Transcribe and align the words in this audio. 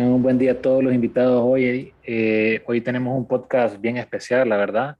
Un 0.00 0.22
buen 0.22 0.38
día 0.38 0.52
a 0.52 0.62
todos 0.62 0.84
los 0.84 0.94
invitados 0.94 1.42
hoy. 1.44 1.92
Eh, 2.04 2.62
hoy 2.66 2.80
tenemos 2.80 3.18
un 3.18 3.26
podcast 3.26 3.80
bien 3.80 3.96
especial, 3.96 4.48
la 4.48 4.56
verdad. 4.56 4.96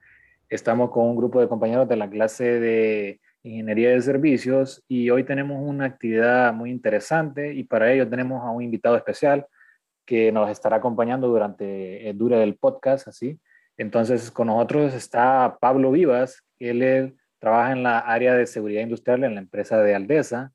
Estamos 0.48 0.90
con 0.90 1.06
un 1.06 1.14
grupo 1.14 1.40
de 1.40 1.46
compañeros 1.46 1.88
de 1.88 1.94
la 1.94 2.10
clase 2.10 2.58
de 2.58 3.20
Ingeniería 3.44 3.90
de 3.90 4.02
Servicios 4.02 4.82
y 4.88 5.08
hoy 5.10 5.22
tenemos 5.22 5.56
una 5.62 5.84
actividad 5.84 6.52
muy 6.52 6.72
interesante 6.72 7.54
y 7.54 7.62
para 7.62 7.92
ello 7.92 8.08
tenemos 8.08 8.42
a 8.42 8.50
un 8.50 8.60
invitado 8.60 8.96
especial 8.96 9.46
que 10.04 10.32
nos 10.32 10.50
estará 10.50 10.78
acompañando 10.78 11.28
durante 11.28 12.10
el 12.10 12.18
dure 12.18 12.36
del 12.36 12.56
podcast, 12.56 13.06
así. 13.06 13.38
Entonces, 13.76 14.32
con 14.32 14.48
nosotros 14.48 14.94
está 14.94 15.58
Pablo 15.60 15.92
Vivas, 15.92 16.42
él 16.58 17.14
trabaja 17.38 17.70
en 17.70 17.84
la 17.84 18.00
área 18.00 18.34
de 18.34 18.46
seguridad 18.46 18.82
industrial 18.82 19.22
en 19.22 19.34
la 19.34 19.40
empresa 19.42 19.80
de 19.80 19.94
Aldesa, 19.94 20.52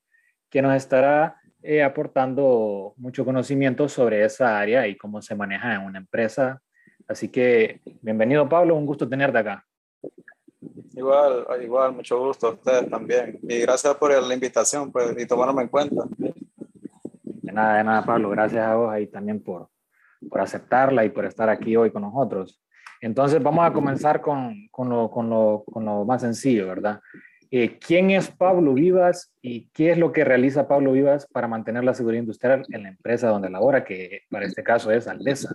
que 0.50 0.60
nos 0.60 0.74
estará 0.74 1.40
eh, 1.66 1.82
aportando 1.82 2.92
mucho 2.98 3.24
conocimiento 3.24 3.88
sobre 3.88 4.22
esa 4.22 4.58
área 4.58 4.86
y 4.86 4.98
cómo 4.98 5.22
se 5.22 5.34
maneja 5.34 5.74
en 5.74 5.80
una 5.80 5.98
empresa. 5.98 6.60
Así 7.08 7.28
que 7.28 7.80
bienvenido 8.02 8.46
Pablo, 8.46 8.74
un 8.74 8.84
gusto 8.84 9.08
tenerte 9.08 9.38
acá. 9.38 9.64
Igual, 10.92 11.46
igual, 11.62 11.92
mucho 11.92 12.18
gusto 12.18 12.48
a 12.48 12.50
ustedes 12.50 12.90
también. 12.90 13.38
Y 13.42 13.60
gracias 13.60 13.94
por 13.94 14.10
la 14.10 14.34
invitación 14.34 14.92
pues, 14.92 15.14
y 15.18 15.26
tomarme 15.26 15.62
en 15.62 15.68
cuenta. 15.68 16.04
De 16.18 17.52
nada, 17.52 17.78
de 17.78 17.84
nada, 17.84 18.04
Pablo. 18.04 18.28
Gracias 18.28 18.62
a 18.62 18.74
vos 18.76 18.92
ahí 18.92 19.06
también 19.06 19.42
por, 19.42 19.70
por 20.28 20.42
aceptarla 20.42 21.02
y 21.06 21.08
por 21.08 21.24
estar 21.24 21.48
aquí 21.48 21.76
hoy 21.76 21.90
con 21.90 22.02
nosotros. 22.02 22.62
Entonces 23.00 23.42
vamos 23.42 23.66
a 23.66 23.72
comenzar 23.72 24.20
con, 24.20 24.68
con, 24.70 24.90
lo, 24.90 25.10
con, 25.10 25.30
lo, 25.30 25.64
con 25.72 25.86
lo 25.86 26.04
más 26.04 26.20
sencillo, 26.20 26.68
¿verdad? 26.68 27.00
Eh, 27.56 27.78
¿Quién 27.78 28.10
es 28.10 28.32
Pablo 28.32 28.74
Vivas 28.74 29.32
y 29.40 29.68
qué 29.68 29.92
es 29.92 29.98
lo 29.98 30.10
que 30.10 30.24
realiza 30.24 30.66
Pablo 30.66 30.90
Vivas 30.90 31.28
para 31.30 31.46
mantener 31.46 31.84
la 31.84 31.94
seguridad 31.94 32.22
industrial 32.22 32.66
en 32.70 32.82
la 32.82 32.88
empresa 32.88 33.28
donde 33.28 33.48
labora, 33.48 33.84
que 33.84 34.22
para 34.28 34.44
este 34.44 34.64
caso 34.64 34.90
es 34.90 35.06
Aldesa? 35.06 35.54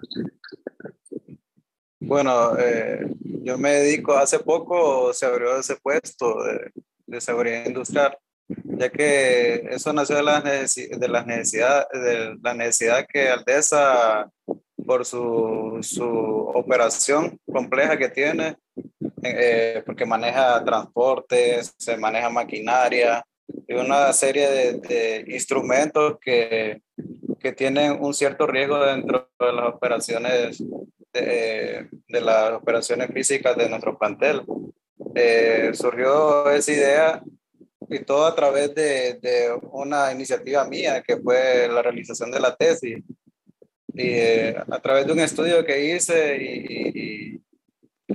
Bueno, 2.00 2.58
eh, 2.58 3.06
yo 3.44 3.58
me 3.58 3.72
dedico, 3.72 4.16
hace 4.16 4.40
poco 4.40 5.12
se 5.12 5.26
abrió 5.26 5.60
ese 5.60 5.76
puesto 5.76 6.38
de, 7.06 7.20
seguridad 7.20 7.66
industrial, 7.66 8.18
ya 8.48 8.90
que 8.90 9.68
eso 9.70 9.92
nació 9.92 10.16
de 10.16 10.24
la, 10.24 10.40
de 10.40 11.08
la, 11.10 11.26
necesidad, 11.26 11.86
de 11.90 12.38
la 12.42 12.54
necesidad 12.54 13.06
que 13.12 13.28
Aldesa, 13.28 14.32
por 14.86 15.06
su, 15.06 15.80
su 15.82 16.06
operación 16.06 17.38
compleja 17.46 17.98
que 17.98 18.08
tiene, 18.08 18.56
eh, 19.24 19.84
porque 19.86 20.06
maneja 20.06 20.64
transportes, 20.64 21.74
se 21.78 21.98
maneja 21.98 22.30
maquinaria 22.30 23.26
y 23.68 23.74
una 23.74 24.14
serie 24.14 24.74
de, 24.74 25.26
instrumentos 25.28 26.18
que, 26.22 26.82
que, 27.40 27.52
tienen 27.54 27.98
un 28.00 28.14
cierto 28.14 28.48
riesgo 28.48 28.80
dentro 28.84 29.30
de 29.40 29.54
las 29.54 29.74
operaciones 29.74 30.64
de, 31.14 31.88
de 32.08 32.22
las 32.22 32.54
operaciones 32.54 33.10
físicas 33.12 33.58
de 33.58 33.70
nuestro 33.70 33.98
plantel. 33.98 34.44
Eh, 35.16 35.72
surgió 35.74 36.50
esa 36.52 36.72
idea 36.72 37.24
y 37.90 38.00
todo 38.00 38.26
a 38.26 38.36
través 38.36 38.74
de, 38.76 39.16
de, 39.16 39.60
una 39.72 40.12
iniciativa 40.12 40.66
mía 40.66 41.02
que 41.02 41.18
fue 41.18 41.68
la 41.68 41.82
realización 41.82 42.30
de 42.32 42.40
la 42.40 42.56
tesis 42.56 43.04
y 43.94 44.02
eh, 44.02 44.56
a 44.56 44.80
través 44.80 45.08
de 45.08 45.14
un 45.14 45.20
estudio 45.20 45.66
que 45.66 45.96
hice 45.96 46.38
y, 46.38 47.34
y 47.34 47.42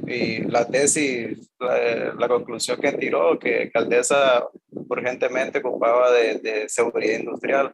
la 0.07 0.67
tesis, 0.67 1.51
la, 1.59 2.29
conclusión 2.29 2.81
que 2.81 2.93
tiró, 2.93 3.39
que 3.39 3.71
Caldesa 3.71 4.47
urgentemente 4.71 5.59
ocupaba 5.59 6.11
de, 6.13 6.39
de, 6.39 6.69
seguridad 6.69 7.19
industrial, 7.19 7.73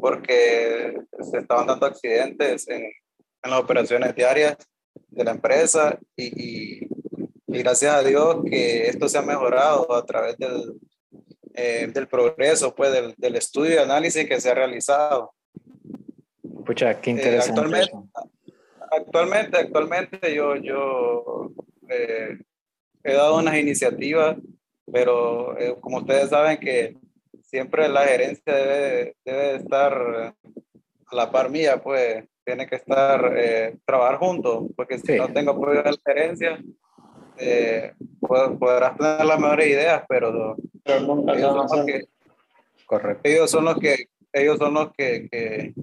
porque 0.00 0.96
se 1.20 1.38
estaban 1.38 1.66
dando 1.66 1.86
accidentes 1.86 2.68
en, 2.68 2.82
en 2.84 3.50
las 3.50 3.60
operaciones 3.60 4.14
diarias 4.14 4.56
de 5.08 5.24
la 5.24 5.32
empresa 5.32 5.98
y, 6.16 6.82
y, 6.82 6.88
gracias 7.46 7.94
a 7.94 8.02
Dios 8.02 8.36
que 8.48 8.88
esto 8.88 9.08
se 9.08 9.18
ha 9.18 9.22
mejorado 9.22 9.92
a 9.94 10.04
través 10.04 10.36
del, 10.36 10.78
eh, 11.54 11.88
del 11.92 12.06
progreso, 12.06 12.74
pues 12.74 12.92
del, 12.92 13.14
del, 13.16 13.36
estudio 13.36 13.74
y 13.74 13.78
análisis 13.78 14.28
que 14.28 14.40
se 14.40 14.50
ha 14.50 14.54
realizado. 14.54 15.34
Pucha, 16.64 17.00
qué 17.00 17.10
eh, 17.10 17.14
interesante. 17.14 17.60
actualmente, 17.60 17.92
actualmente, 18.90 19.58
actualmente 19.58 20.34
yo, 20.34 20.56
yo 20.56 21.52
eh, 21.88 22.38
he 23.04 23.12
dado 23.12 23.38
unas 23.38 23.56
iniciativas, 23.56 24.36
pero 24.90 25.58
eh, 25.58 25.76
como 25.80 25.98
ustedes 25.98 26.30
saben 26.30 26.58
que 26.58 26.96
siempre 27.42 27.88
la 27.88 28.04
gerencia 28.04 28.54
debe, 28.54 29.16
debe 29.24 29.56
estar 29.56 29.92
a 29.92 31.14
la 31.14 31.30
par 31.30 31.50
mía, 31.50 31.82
pues 31.82 32.24
tiene 32.44 32.66
que 32.66 32.76
estar, 32.76 33.34
eh, 33.36 33.76
trabajar 33.84 34.16
juntos, 34.16 34.70
porque 34.74 34.98
si 34.98 35.16
no 35.16 35.28
tengo 35.32 35.50
apoyo 35.50 35.82
de 35.82 35.90
la 35.90 35.98
gerencia, 36.04 36.58
eh, 37.36 37.92
podrás 38.20 38.96
tener 38.96 39.26
las 39.26 39.38
mejores 39.38 39.68
ideas, 39.68 40.02
pero, 40.08 40.56
ellos, 40.84 41.68
son 41.68 41.78
los 41.78 41.84
que, 41.84 42.04
Correcto. 42.86 43.20
ellos 43.28 43.50
son 43.50 43.64
los 43.66 43.78
que, 43.78 44.08
ellos 44.32 44.58
son 44.58 44.74
los 44.74 44.92
que, 44.94 45.28
que 45.30 45.74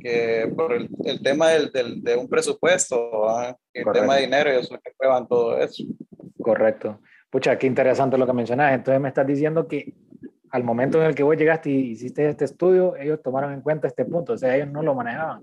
que 0.00 0.52
por 0.56 0.72
el, 0.72 0.88
el 1.04 1.22
tema 1.22 1.50
del, 1.50 1.70
del, 1.72 2.02
de 2.02 2.16
un 2.16 2.28
presupuesto, 2.28 3.28
el 3.72 3.84
tema 3.92 4.16
de 4.16 4.22
dinero, 4.22 4.50
ellos 4.50 4.66
son 4.66 4.76
los 4.76 4.82
que 4.82 4.92
prueban 4.96 5.26
todo 5.26 5.58
eso. 5.58 5.84
Correcto. 6.40 7.00
Pucha, 7.30 7.58
qué 7.58 7.66
interesante 7.66 8.16
lo 8.16 8.26
que 8.26 8.32
mencionas. 8.32 8.72
Entonces 8.72 9.00
me 9.00 9.08
estás 9.08 9.26
diciendo 9.26 9.66
que 9.66 9.94
al 10.50 10.64
momento 10.64 11.00
en 11.00 11.08
el 11.08 11.14
que 11.14 11.22
vos 11.22 11.36
llegaste 11.36 11.70
y 11.70 11.90
hiciste 11.90 12.28
este 12.28 12.44
estudio, 12.44 12.96
ellos 12.96 13.20
tomaron 13.22 13.52
en 13.52 13.60
cuenta 13.60 13.88
este 13.88 14.04
punto, 14.04 14.34
o 14.34 14.38
sea, 14.38 14.56
ellos 14.56 14.70
no 14.70 14.82
lo 14.82 14.94
manejaban. 14.94 15.42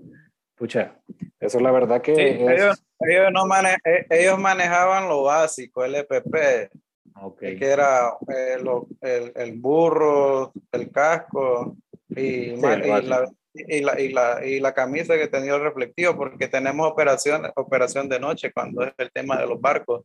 Pucha, 0.56 0.96
eso 1.40 1.58
es 1.58 1.62
la 1.62 1.70
verdad 1.70 2.00
que... 2.00 2.12
ellos, 2.12 2.84
ellos, 3.00 3.32
no 3.32 3.46
mane 3.46 3.76
eh, 3.84 4.06
ellos 4.08 4.38
manejaban 4.38 5.08
lo 5.08 5.24
básico, 5.24 5.84
el 5.84 5.96
EPP, 5.96 6.70
okay. 7.20 7.58
que 7.58 7.66
era 7.66 8.14
eh, 8.28 8.56
el, 9.02 9.32
el, 9.34 9.52
burro, 9.58 10.52
el 10.72 10.90
casco 10.90 11.76
y, 12.08 12.20
y 12.20 12.56
la, 12.56 13.28
y 13.54 13.80
la, 13.80 14.00
y 14.00 14.08
la, 14.10 14.44
y 14.44 14.60
la 14.60 14.74
camisa 14.74 15.16
que 15.16 15.28
tenía 15.28 15.54
el 15.54 15.62
reflectivo, 15.62 16.16
porque 16.16 16.48
tenemos 16.48 16.90
operación, 16.90 17.50
operación 17.54 18.08
de 18.08 18.18
noche 18.18 18.52
cuando 18.52 18.82
es 18.82 18.92
el 18.98 19.10
tema 19.12 19.38
de 19.38 19.46
los 19.46 19.60
barcos, 19.60 20.04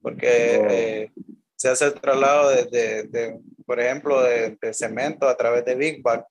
porque 0.00 0.60
oh. 0.60 0.66
eh, 0.70 1.12
se 1.56 1.70
hace 1.70 1.86
el 1.86 1.94
traslado 1.94 2.50
de, 2.50 2.64
de, 2.66 3.02
de 3.04 3.40
por 3.64 3.80
ejemplo, 3.80 4.22
de, 4.22 4.58
de, 4.60 4.74
cemento 4.74 5.26
a 5.28 5.36
través 5.36 5.64
de 5.64 5.74
Big 5.74 6.02
Bag 6.02 6.26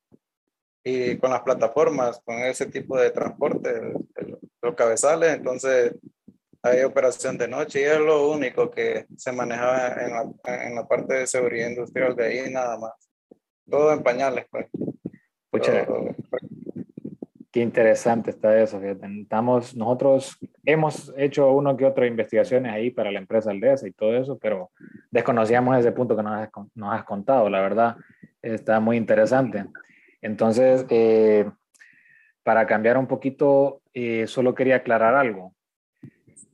y 0.83 1.17
con 1.17 1.31
las 1.31 1.41
plataformas, 1.41 2.21
con 2.23 2.37
ese 2.39 2.67
tipo 2.67 2.97
de 2.97 3.11
transporte, 3.11 3.93
los 4.61 4.75
cabezales, 4.75 5.35
entonces 5.35 5.93
hay 6.63 6.83
operación 6.83 7.37
de 7.37 7.47
noche 7.47 7.81
y 7.81 7.83
es 7.83 7.99
lo 7.99 8.29
único 8.29 8.69
que 8.69 9.07
se 9.17 9.31
manejaba 9.31 9.87
en 10.03 10.11
la, 10.11 10.65
en 10.67 10.75
la 10.75 10.87
parte 10.87 11.15
de 11.15 11.27
seguridad 11.27 11.69
industrial 11.69 12.15
de 12.15 12.25
ahí 12.25 12.51
nada 12.51 12.77
más. 12.77 12.93
Todo 13.67 13.93
en 13.93 14.03
pañales, 14.03 14.45
pues. 14.51 14.67
Qué 17.51 17.59
interesante 17.59 18.29
está 18.29 18.57
eso. 18.61 18.81
Estamos, 18.81 19.75
nosotros 19.75 20.37
hemos 20.63 21.13
hecho 21.17 21.51
uno 21.51 21.75
que 21.75 21.85
otro 21.85 22.05
investigaciones 22.05 22.71
ahí 22.71 22.91
para 22.91 23.11
la 23.11 23.19
empresa 23.19 23.51
Aldesa 23.51 23.87
y 23.87 23.91
todo 23.91 24.15
eso, 24.15 24.39
pero 24.39 24.71
desconocíamos 25.09 25.77
ese 25.77 25.91
punto 25.91 26.15
que 26.15 26.23
nos 26.23 26.39
has, 26.39 26.49
nos 26.75 26.93
has 26.93 27.03
contado. 27.03 27.49
La 27.49 27.59
verdad, 27.59 27.97
está 28.41 28.79
muy 28.79 28.95
interesante. 28.95 29.65
Entonces, 30.21 30.85
eh, 30.89 31.49
para 32.43 32.65
cambiar 32.67 32.97
un 32.97 33.07
poquito, 33.07 33.81
eh, 33.93 34.27
solo 34.27 34.55
quería 34.55 34.77
aclarar 34.77 35.15
algo. 35.15 35.53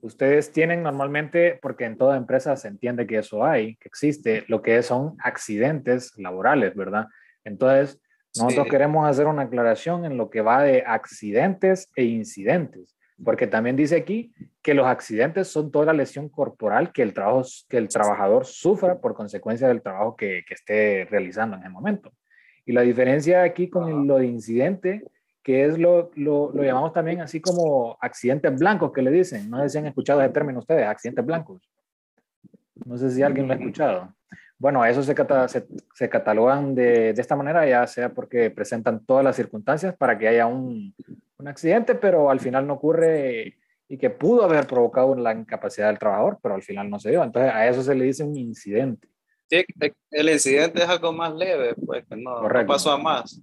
Ustedes 0.02 0.52
tienen 0.52 0.82
normalmente, 0.82 1.60
porque 1.62 1.86
en 1.86 1.98
toda 1.98 2.18
empresa 2.18 2.56
se 2.56 2.70
entiende 2.70 3.06
que 3.06 3.20
eso 3.20 3.46
hay, 3.46 3.76
que 3.76 3.88
existe, 3.88 4.46
lo 4.48 4.64
que 4.64 4.82
son 4.82 5.16
accidentes 5.20 6.18
laborales, 6.18 6.76
¿verdad? 6.76 7.06
Entonces, 7.44 8.00
nosotros 8.40 8.68
queremos 8.70 9.08
hacer 9.08 9.28
una 9.28 9.44
aclaración 9.44 10.06
en 10.06 10.18
lo 10.18 10.30
que 10.30 10.42
va 10.42 10.64
de 10.64 10.84
accidentes 10.86 11.90
e 11.96 12.04
incidentes, 12.04 12.96
porque 13.24 13.48
también 13.48 13.76
dice 13.76 13.96
aquí 13.96 14.34
que 14.62 14.74
los 14.74 14.88
accidentes 14.88 15.48
son 15.48 15.72
toda 15.72 15.88
la 15.88 15.94
lesión 15.94 16.30
corporal 16.30 16.92
que 16.92 17.02
el, 17.02 17.14
trabajo, 17.14 17.44
que 17.70 17.78
el 17.78 17.88
trabajador 17.88 18.46
sufra 18.46 19.00
por 19.00 19.14
consecuencia 19.14 19.68
del 19.68 19.82
trabajo 19.82 20.16
que, 20.16 20.44
que 20.48 20.54
esté 20.54 21.08
realizando 21.10 21.58
en 21.58 21.64
el 21.64 21.72
momento. 21.72 22.12
Y 22.66 22.74
la 22.74 22.82
diferencia 22.82 23.44
aquí 23.44 23.70
con 23.70 24.08
lo 24.08 24.18
de 24.18 24.26
incidente, 24.26 25.04
que 25.42 25.64
es 25.64 25.78
lo, 25.78 26.12
lo, 26.16 26.52
lo, 26.52 26.64
llamamos 26.64 26.92
también 26.92 27.22
así 27.22 27.40
como 27.40 27.98
accidentes 28.02 28.60
blancos 28.60 28.92
que 28.92 29.02
le 29.02 29.10
dicen. 29.10 29.50
No 29.50 29.62
sé 29.64 29.70
si 29.70 29.78
han 29.78 29.86
escuchado 29.86 30.22
ese 30.22 30.34
término 30.34 30.60
ustedes, 30.60 30.86
accidentes 30.86 31.26
blancos. 31.26 31.62
No 32.86 32.98
sé 32.98 33.10
si 33.10 33.24
alguien 33.24 33.48
lo 33.48 33.54
ha 33.54 33.56
escuchado. 33.56 34.17
Bueno, 34.60 34.84
eso 34.86 35.04
se, 35.04 35.16
se, 35.48 35.68
se 35.94 36.10
catalogan 36.10 36.74
de, 36.74 37.14
de, 37.14 37.22
esta 37.22 37.36
manera, 37.36 37.68
ya 37.68 37.86
sea 37.86 38.10
porque 38.14 38.50
presentan 38.50 39.06
todas 39.06 39.24
las 39.24 39.36
circunstancias 39.36 39.96
para 39.96 40.18
que 40.18 40.28
haya 40.28 40.48
un, 40.48 40.96
un, 41.38 41.48
accidente, 41.48 41.94
pero 41.94 42.32
al 42.32 42.40
final 42.40 42.66
no 42.66 42.74
ocurre 42.74 43.58
y 43.90 43.98
que 43.98 44.10
pudo 44.10 44.44
haber 44.44 44.68
provocado 44.68 45.16
la 45.16 45.34
incapacidad 45.34 45.88
del 45.88 46.00
trabajador, 46.00 46.40
pero 46.42 46.56
al 46.56 46.64
final 46.64 46.90
no 46.90 47.00
se 47.00 47.12
dio. 47.12 47.24
Entonces 47.24 47.54
a 47.54 47.68
eso 47.68 47.84
se 47.84 47.96
le 47.96 48.06
dice 48.06 48.24
un 48.24 48.36
incidente. 48.36 49.08
Sí, 49.50 49.64
el 50.12 50.30
incidente 50.30 50.84
es 50.84 50.90
algo 50.90 51.14
más 51.14 51.34
leve, 51.34 51.74
pues 51.76 52.04
no, 52.10 52.42
no 52.42 52.66
pasó 52.66 52.92
a 52.92 52.98
más. 52.98 53.42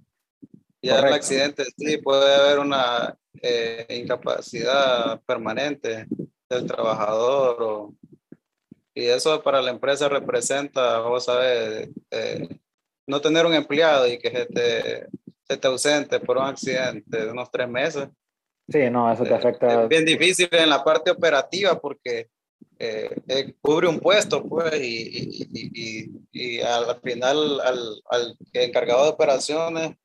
Ya 0.81 0.99
el 0.99 1.13
accidente 1.13 1.63
sí 1.75 1.97
puede 1.97 2.35
haber 2.35 2.59
una 2.59 3.17
eh, 3.41 3.87
incapacidad 3.89 5.19
permanente 5.25 6.05
del 6.47 6.67
trabajador 6.67 7.89
y 8.95 9.05
eso 9.05 9.43
para 9.43 9.61
la 9.61 9.71
empresa 9.71 10.09
representa, 10.09 10.99
vos 11.01 11.25
sabes, 11.25 11.89
eh, 12.09 12.47
no 13.05 13.21
tener 13.21 13.45
un 13.45 13.53
empleado 13.53 14.07
y 14.07 14.17
que 14.17 14.31
se 14.31 14.45
te, 14.47 15.07
se 15.47 15.57
te 15.57 15.67
ausente 15.67 16.19
por 16.19 16.37
un 16.37 16.45
accidente 16.45 17.25
de 17.25 17.31
unos 17.31 17.51
tres 17.51 17.69
meses. 17.69 18.07
Sí, 18.67 18.89
no, 18.89 19.11
eso 19.11 19.23
te 19.23 19.29
eh, 19.29 19.35
afecta. 19.35 19.83
Es 19.83 19.89
bien 19.89 20.05
difícil 20.05 20.49
en 20.51 20.69
la 20.69 20.83
parte 20.83 21.11
operativa 21.11 21.79
porque 21.79 22.29
cubre 23.61 23.87
un 23.87 23.99
puesto, 23.99 24.43
pues, 24.43 24.73
y, 24.81 25.47
y, 25.53 26.11
y, 26.31 26.59
al 26.61 26.99
final 27.01 27.61
al, 27.61 28.01
al 28.09 28.37
encargado 28.53 29.03
de 29.03 29.09
operaciones 29.11 29.95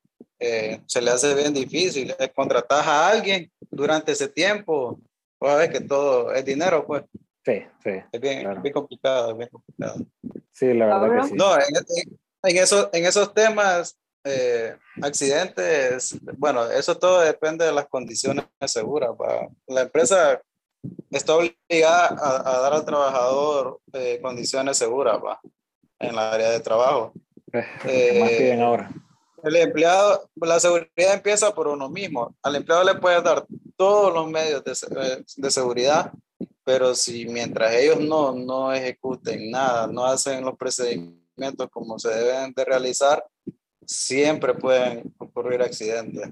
eh, 0.43 0.81
se 0.87 1.01
le 1.03 1.11
hace 1.11 1.35
bien 1.35 1.53
difícil. 1.53 2.13
Eh, 2.17 2.29
contratar 2.33 2.83
a 2.83 3.09
alguien 3.09 3.51
durante 3.69 4.13
ese 4.13 4.27
tiempo, 4.27 4.99
pues 5.37 5.51
a 5.51 5.55
ver 5.55 5.71
que 5.71 5.81
todo 5.81 6.33
es 6.33 6.43
dinero, 6.43 6.85
pues. 6.85 7.03
Sí, 7.43 7.63
sí. 7.83 7.91
Es 8.11 8.21
bien, 8.21 8.61
bien 8.61 8.73
complicado, 8.73 9.31
es 9.31 9.37
bien 9.37 9.49
complicado. 9.49 9.95
Sí, 10.51 10.73
la 10.73 10.99
verdad 10.99 11.21
que 11.21 11.27
sí. 11.29 11.33
No, 11.35 11.55
en, 11.55 11.65
en, 12.43 12.57
eso, 12.57 12.89
en 12.93 13.05
esos 13.05 13.33
temas, 13.33 13.97
eh, 14.23 14.77
accidentes, 15.01 16.15
bueno, 16.37 16.69
eso 16.69 16.95
todo 16.97 17.21
depende 17.21 17.65
de 17.65 17.71
las 17.71 17.87
condiciones 17.87 18.45
seguras. 18.67 19.11
La 19.67 19.81
empresa 19.81 20.39
está 21.09 21.35
obligada 21.35 22.15
a, 22.19 22.59
dar 22.61 22.73
al 22.73 22.85
trabajador 22.85 23.79
condiciones 24.21 24.77
seguras 24.77 25.19
¿va? 25.23 25.39
en 25.99 26.15
la 26.15 26.31
área 26.31 26.51
de 26.51 26.59
trabajo. 26.59 27.13
¿Qué 27.51 28.17
más 28.19 28.29
piden 28.29 28.61
ahora? 28.61 28.91
El 29.43 29.55
empleado, 29.55 30.29
la 30.35 30.59
seguridad 30.59 31.13
empieza 31.13 31.53
por 31.53 31.67
uno 31.67 31.89
mismo. 31.89 32.35
Al 32.43 32.55
empleado 32.55 32.83
le 32.83 32.95
puedes 32.95 33.23
dar 33.23 33.45
todos 33.75 34.13
los 34.13 34.29
medios 34.29 34.63
de, 34.63 34.71
eh, 34.71 35.23
de 35.35 35.51
seguridad, 35.51 36.11
pero 36.63 36.93
si 36.95 37.25
mientras 37.25 37.73
ellos 37.73 37.99
no, 37.99 38.33
no 38.33 38.73
ejecuten 38.73 39.49
nada, 39.49 39.87
no 39.87 40.05
hacen 40.05 40.43
los 40.43 40.57
procedimientos 40.57 41.69
como 41.71 41.97
se 41.97 42.09
deben 42.09 42.53
de 42.53 42.65
realizar, 42.65 43.25
siempre 43.85 44.53
pueden 44.53 45.13
ocurrir 45.17 45.61
accidentes. 45.61 46.29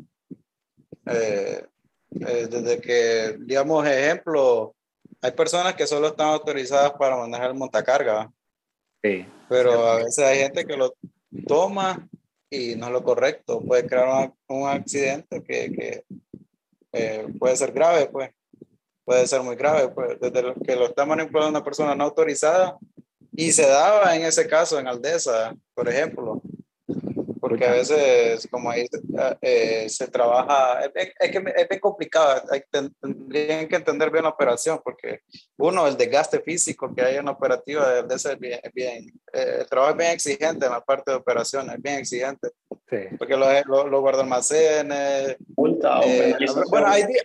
Eh, 1.06 1.66
eh, 2.12 2.48
desde 2.50 2.80
que, 2.80 3.38
digamos, 3.40 3.86
ejemplo, 3.88 4.76
hay 5.22 5.32
personas 5.32 5.74
que 5.76 5.88
solo 5.88 6.08
están 6.08 6.30
autorizadas 6.30 6.94
para 6.94 7.18
manejar 7.18 7.54
montacarga. 7.54 8.32
Sí. 9.04 9.26
Pero 9.48 9.88
a 9.88 9.96
veces 9.98 10.20
hay 10.20 10.40
gente 10.40 10.66
que 10.66 10.78
lo 10.78 10.94
toma 11.48 12.08
y 12.50 12.76
no 12.76 12.88
es 12.88 12.92
lo 12.92 13.04
correcto. 13.04 13.62
Puede 13.62 13.88
crear 13.88 14.32
un, 14.48 14.68
accidente 14.68 15.42
que, 15.44 15.72
que 15.72 16.04
eh, 16.94 17.28
puede 17.38 17.56
ser 17.56 17.72
grave, 17.72 18.08
pues. 18.08 18.32
Puede 19.10 19.26
ser 19.26 19.42
muy 19.42 19.56
grave, 19.56 19.88
pues. 19.88 20.20
Desde 20.20 20.54
que 20.64 20.76
lo 20.76 20.86
está 20.86 21.04
manipulando 21.04 21.50
una 21.50 21.64
persona 21.64 21.96
no 21.96 22.04
autorizada 22.04 22.78
y 23.32 23.52
se 23.52 23.68
daba 23.68 24.16
en 24.16 24.22
ese 24.22 24.46
caso 24.46 24.78
en 24.78 24.88
Aldesa, 24.88 25.56
por 25.74 25.90
ejemplo. 25.90 26.40
Porque 27.40 27.66
a 27.66 27.72
veces, 27.72 28.48
como 28.52 28.70
ahí 28.70 28.86
eh, 29.42 29.90
se 29.90 30.08
trabaja, 30.10 30.86
es, 30.94 31.12
es, 31.20 31.32
que 31.32 31.38
es 31.40 31.70
bien 31.70 31.80
complicado, 31.82 32.44
hay, 32.52 32.62
tendrían 32.70 33.68
que 33.68 33.78
entender 33.78 34.12
bien 34.12 34.26
la 34.26 34.30
operación, 34.30 34.80
porque 34.84 35.22
uno, 35.58 35.88
el 35.88 35.98
desgaste 35.98 36.42
físico 36.42 36.94
que 36.94 37.02
hay 37.02 37.16
en 37.16 37.26
la 37.26 37.32
operativa 37.32 38.04
de 38.04 38.16
es 38.16 38.40
bien, 38.40 38.60
bien 38.76 39.08
eh, 39.34 39.62
el 39.62 39.66
trabajo 39.68 39.94
es 39.94 39.98
bien 39.98 40.12
exigente 40.12 40.68
en 40.68 40.72
la 40.72 40.82
parte 40.82 41.10
de 41.10 41.18
operaciones, 41.18 41.78
es 41.78 41.82
bien 41.82 41.96
exigente. 41.96 42.52
Sí. 42.88 43.08
Porque 43.18 43.36
los, 43.36 43.50
los, 43.66 43.90
los 43.90 44.02
guardalmacenes. 44.02 45.30
Eh, 45.30 45.38
bueno, 45.58 46.88
hay 46.88 47.08
días, 47.08 47.24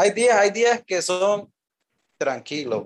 hay 0.00 0.10
días, 0.12 0.36
hay 0.36 0.50
días 0.50 0.82
que 0.86 1.02
son 1.02 1.52
tranquilos, 2.18 2.84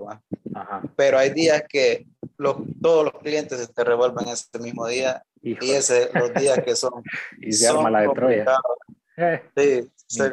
Ajá. 0.54 0.82
pero 0.96 1.18
hay 1.18 1.30
días 1.30 1.62
que 1.68 2.06
los, 2.36 2.56
todos 2.80 3.04
los 3.04 3.14
clientes 3.22 3.58
se 3.58 3.68
te 3.68 3.84
revuelven 3.84 4.28
ese 4.28 4.58
mismo 4.58 4.86
día 4.86 5.22
y 5.42 5.70
ese, 5.70 6.10
los 6.14 6.32
días 6.34 6.58
que 6.64 6.74
son. 6.74 7.02
y 7.40 7.52
se 7.52 7.68
arma 7.68 7.90
la 7.90 8.02
de 8.02 8.08
Troya. 8.08 8.46
Sí, 9.56 9.90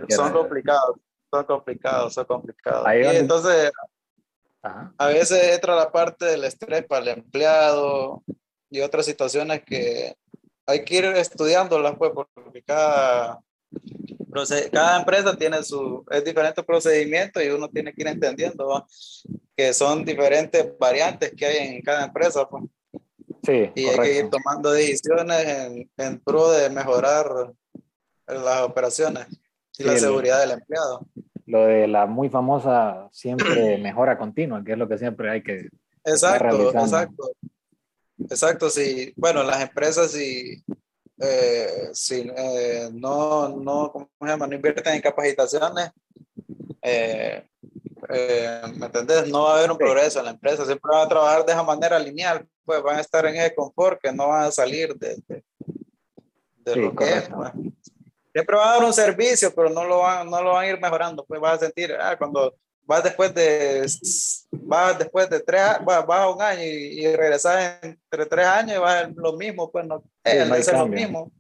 son 0.10 0.32
complicados, 0.32 0.98
son 1.30 1.46
complicados, 1.46 2.14
son 2.14 2.26
complicados. 2.26 2.88
y 2.94 3.16
entonces, 3.16 3.72
a 4.64 5.08
veces 5.08 5.56
entra 5.56 5.76
la 5.76 5.92
parte 5.92 6.26
del 6.26 6.44
estrés 6.44 6.86
para 6.86 7.02
el 7.02 7.08
empleado 7.10 8.24
y 8.70 8.82
otras 8.82 9.06
situaciones 9.06 9.64
que 9.64 10.16
hay 10.66 10.86
que 10.86 10.96
ir 10.96 11.06
estudiándolas, 11.06 11.96
pues, 11.98 12.12
porque 12.14 12.62
cada, 12.64 13.42
cada 14.72 15.00
empresa 15.00 15.36
tiene 15.36 15.62
su, 15.64 16.06
es 16.10 16.24
diferente 16.24 16.64
procedimiento 16.64 17.42
y 17.42 17.50
uno 17.50 17.70
tiene 17.70 17.94
que 17.94 18.02
ir 18.02 18.08
entendiendo 18.08 18.86
que 19.56 19.74
son 19.74 20.06
diferentes 20.06 20.78
variantes 20.80 21.34
que 21.36 21.46
hay 21.46 21.76
en 21.76 21.82
cada 21.82 22.06
empresa. 22.06 22.48
Pues. 22.48 22.64
Sí, 23.44 23.72
y 23.76 23.86
hay 23.86 24.00
que 24.00 24.20
ir 24.20 24.30
tomando 24.30 24.72
decisiones 24.72 25.48
en, 25.48 25.92
en 25.98 26.20
pro 26.20 26.52
de 26.52 26.70
mejorar 26.70 27.52
las 28.28 28.62
operaciones 28.62 29.28
y 29.78 29.84
la 29.84 29.98
seguridad 29.98 30.40
del 30.40 30.52
empleado. 30.52 31.06
Lo 31.46 31.66
de 31.66 31.88
la 31.88 32.06
muy 32.06 32.30
famosa 32.30 33.10
siempre 33.12 33.78
mejora 33.80 34.18
continua, 34.18 34.64
que 34.64 34.74
es 34.74 34.78
lo 34.78 34.88
que 34.88 34.98
siempre 34.98 35.30
hay 35.30 35.44
que 35.44 35.70
Exacto, 36.04 36.72
exacto. 36.72 37.32
Exacto, 38.30 38.70
sí. 38.70 39.14
Bueno, 39.16 39.44
las 39.44 39.62
empresas 39.62 40.12
si, 40.12 40.64
eh, 41.22 41.90
si 41.94 42.32
eh, 42.36 42.90
no, 42.92 43.50
no, 43.50 43.92
¿cómo 43.92 44.10
se 44.20 44.28
llama? 44.28 44.48
no 44.48 44.56
invierten 44.56 44.96
en 44.96 45.02
capacitaciones, 45.02 45.92
eh, 46.82 47.46
eh, 48.10 48.62
¿me 48.76 48.88
entendés? 48.88 49.28
No 49.28 49.44
va 49.44 49.54
a 49.54 49.58
haber 49.60 49.72
un 49.72 49.78
progreso 49.78 50.20
en 50.20 50.26
la 50.26 50.32
empresa, 50.32 50.66
siempre 50.66 50.90
van 50.92 51.06
a 51.06 51.10
trabajar 51.10 51.46
de 51.46 51.52
esa 51.52 51.64
manera 51.64 52.00
lineal, 52.00 52.48
pues 52.66 52.82
van 52.82 52.98
a 52.98 53.02
estar 53.02 53.26
en 53.28 53.36
ese 53.36 53.54
confort 53.54 54.02
que 54.02 54.12
no 54.12 54.30
van 54.30 54.46
a 54.46 54.52
salir 54.52 54.96
de, 54.96 55.22
de, 56.58 56.76
lo 56.76 56.96
que 56.96 57.04
es. 57.06 57.30
Pues. 57.30 57.52
Siempre 58.34 58.56
van 58.56 58.68
a 58.68 58.72
dar 58.74 58.84
un 58.84 58.94
servicio, 58.94 59.54
pero 59.54 59.70
no 59.70 59.84
lo 59.84 60.00
van, 60.00 60.30
no 60.30 60.42
lo 60.42 60.54
van 60.54 60.66
a 60.66 60.70
ir 60.70 60.80
mejorando, 60.80 61.24
pues 61.26 61.40
vas 61.40 61.58
a 61.58 61.66
sentir, 61.66 61.94
ah, 62.00 62.18
cuando 62.18 62.56
vas 62.84 63.04
después 63.04 63.34
de, 63.36 63.86
vas 64.52 64.98
después 64.98 65.30
de 65.30 65.40
tres, 65.40 65.78
vas, 65.86 66.06
vas 66.06 66.20
a 66.20 66.30
un 66.30 66.42
año 66.42 66.64
y, 66.64 67.06
y, 67.06 67.16
regresas 67.16 67.80
entre 67.84 68.26
tres 68.26 68.48
años 68.48 68.78
y 68.78 68.80
vas 68.80 69.12
lo 69.16 69.34
mismo, 69.34 69.70
pues 69.70 69.86
no, 69.86 70.04
es 70.24 70.74
lo 70.74 70.88
mismo 70.88 71.32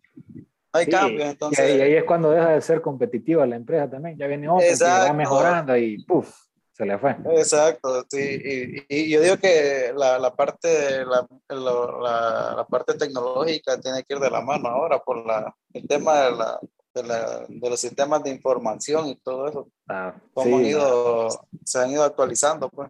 hay 0.73 0.85
cambios. 0.87 1.29
Entonces... 1.29 1.77
Y 1.77 1.81
ahí, 1.81 1.93
es 1.93 2.03
cuando 2.03 2.31
deja 2.31 2.49
de 2.49 2.61
ser 2.61 2.81
competitiva 2.81 3.45
la 3.45 3.55
empresa 3.55 3.89
también. 3.89 4.17
Ya 4.17 4.27
viene 4.27 4.49
otra 4.49 4.67
que 4.67 4.83
va 4.83 5.13
mejorando 5.13 5.77
y 5.77 6.03
¡puf! 6.03 6.33
se 6.71 6.85
le 6.85 6.97
fue. 6.97 7.15
Exacto, 7.35 8.05
sí. 8.09 8.17
Y, 8.19 8.85
y 8.87 9.09
yo 9.09 9.21
digo 9.21 9.37
que 9.37 9.93
la, 9.95 10.17
la 10.17 10.33
parte, 10.33 11.05
la, 11.05 11.27
la, 11.49 12.53
la, 12.55 12.67
parte 12.67 12.93
tecnológica 12.93 13.79
tiene 13.79 14.03
que 14.03 14.13
ir 14.13 14.19
de 14.19 14.31
la 14.31 14.41
mano 14.41 14.69
ahora 14.69 14.99
por 14.99 15.25
la, 15.25 15.53
el 15.73 15.85
tema 15.85 16.21
de, 16.21 16.31
la, 16.31 16.59
de, 16.93 17.03
la, 17.03 17.45
de 17.47 17.69
los 17.69 17.79
sistemas 17.79 18.23
de 18.23 18.29
información 18.29 19.07
y 19.07 19.15
todo 19.17 19.49
eso. 19.49 19.69
Ah, 19.87 20.15
Cómo 20.33 20.57
han 20.57 20.65
ido, 20.65 21.27
se 21.65 21.79
han 21.79 21.91
ido 21.91 22.03
actualizando, 22.03 22.69
pues. 22.69 22.89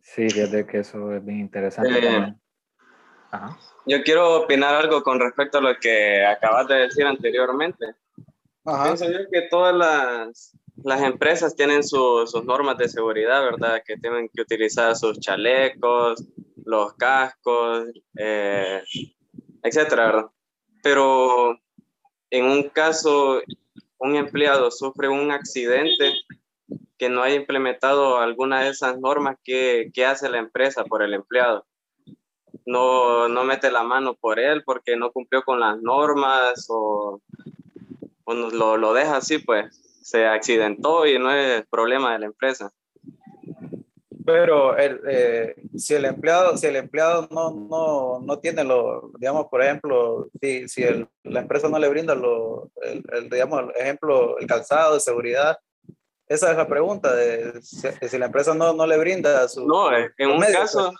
Sí, 0.00 0.22
desde 0.22 0.66
que 0.66 0.78
eso 0.78 1.14
es 1.14 1.24
bien 1.24 1.40
interesante. 1.40 1.98
Eh, 2.02 2.34
Ajá. 3.30 3.58
Yo 3.86 4.02
quiero 4.02 4.42
opinar 4.42 4.74
algo 4.74 5.02
con 5.02 5.20
respecto 5.20 5.58
a 5.58 5.62
lo 5.62 5.74
que 5.78 6.24
acabas 6.24 6.68
de 6.68 6.74
decir 6.76 7.06
anteriormente. 7.06 7.94
Ajá. 8.64 8.84
Pienso 8.84 9.10
yo 9.10 9.18
que 9.30 9.42
todas 9.50 9.74
las, 9.74 10.56
las 10.84 11.02
empresas 11.02 11.56
tienen 11.56 11.82
sus 11.82 12.44
normas 12.44 12.78
de 12.78 12.88
seguridad, 12.88 13.42
¿verdad? 13.42 13.82
Que 13.84 13.96
tienen 13.96 14.28
que 14.32 14.42
utilizar 14.42 14.96
sus 14.96 15.18
chalecos, 15.18 16.24
los 16.64 16.94
cascos, 16.94 17.88
eh, 18.16 18.82
etcétera, 19.62 20.06
¿verdad? 20.06 20.26
Pero 20.82 21.58
en 22.30 22.44
un 22.44 22.68
caso, 22.70 23.40
un 23.98 24.16
empleado 24.16 24.70
sufre 24.70 25.08
un 25.08 25.30
accidente 25.30 26.14
que 26.96 27.08
no 27.08 27.22
haya 27.22 27.36
implementado 27.36 28.18
alguna 28.18 28.62
de 28.62 28.70
esas 28.70 28.98
normas, 28.98 29.38
¿qué, 29.42 29.90
qué 29.94 30.04
hace 30.04 30.28
la 30.28 30.38
empresa 30.38 30.84
por 30.84 31.02
el 31.02 31.14
empleado? 31.14 31.66
No, 32.70 33.28
no 33.28 33.42
mete 33.44 33.70
la 33.70 33.82
mano 33.82 34.14
por 34.14 34.38
él 34.38 34.62
porque 34.64 34.96
no 34.96 35.10
cumplió 35.10 35.42
con 35.42 35.58
las 35.58 35.80
normas 35.82 36.66
o, 36.68 37.20
o 38.24 38.34
lo, 38.34 38.76
lo 38.76 38.92
deja 38.92 39.16
así, 39.16 39.38
pues 39.38 39.76
se 40.02 40.26
accidentó 40.26 41.06
y 41.06 41.18
no 41.18 41.32
es 41.32 41.64
problema 41.68 42.12
de 42.12 42.20
la 42.20 42.26
empresa. 42.26 42.72
Pero 44.24 44.76
el, 44.76 45.00
eh, 45.08 45.56
si 45.76 45.94
el 45.94 46.04
empleado, 46.04 46.56
si 46.56 46.66
el 46.66 46.76
empleado 46.76 47.26
no, 47.30 47.50
no, 47.52 48.20
no 48.20 48.38
tiene 48.38 48.62
lo, 48.62 49.10
digamos, 49.18 49.46
por 49.48 49.62
ejemplo, 49.62 50.28
si, 50.40 50.68
si 50.68 50.82
el, 50.84 51.08
la 51.24 51.40
empresa 51.40 51.68
no 51.68 51.78
le 51.78 51.88
brinda 51.88 52.14
lo, 52.14 52.70
el, 52.82 53.02
el, 53.12 53.30
digamos, 53.30 53.64
ejemplo, 53.76 54.38
el 54.38 54.46
calzado 54.46 54.94
de 54.94 55.00
seguridad, 55.00 55.58
esa 56.28 56.50
es 56.52 56.56
la 56.56 56.68
pregunta, 56.68 57.12
de 57.14 57.60
si, 57.62 58.18
la 58.18 58.26
empresa 58.26 58.54
no, 58.54 58.72
no 58.72 58.86
le 58.86 58.98
brinda 58.98 59.48
su... 59.48 59.66
No, 59.66 59.90
en 59.92 60.30
un 60.30 60.40
caso, 60.40 60.92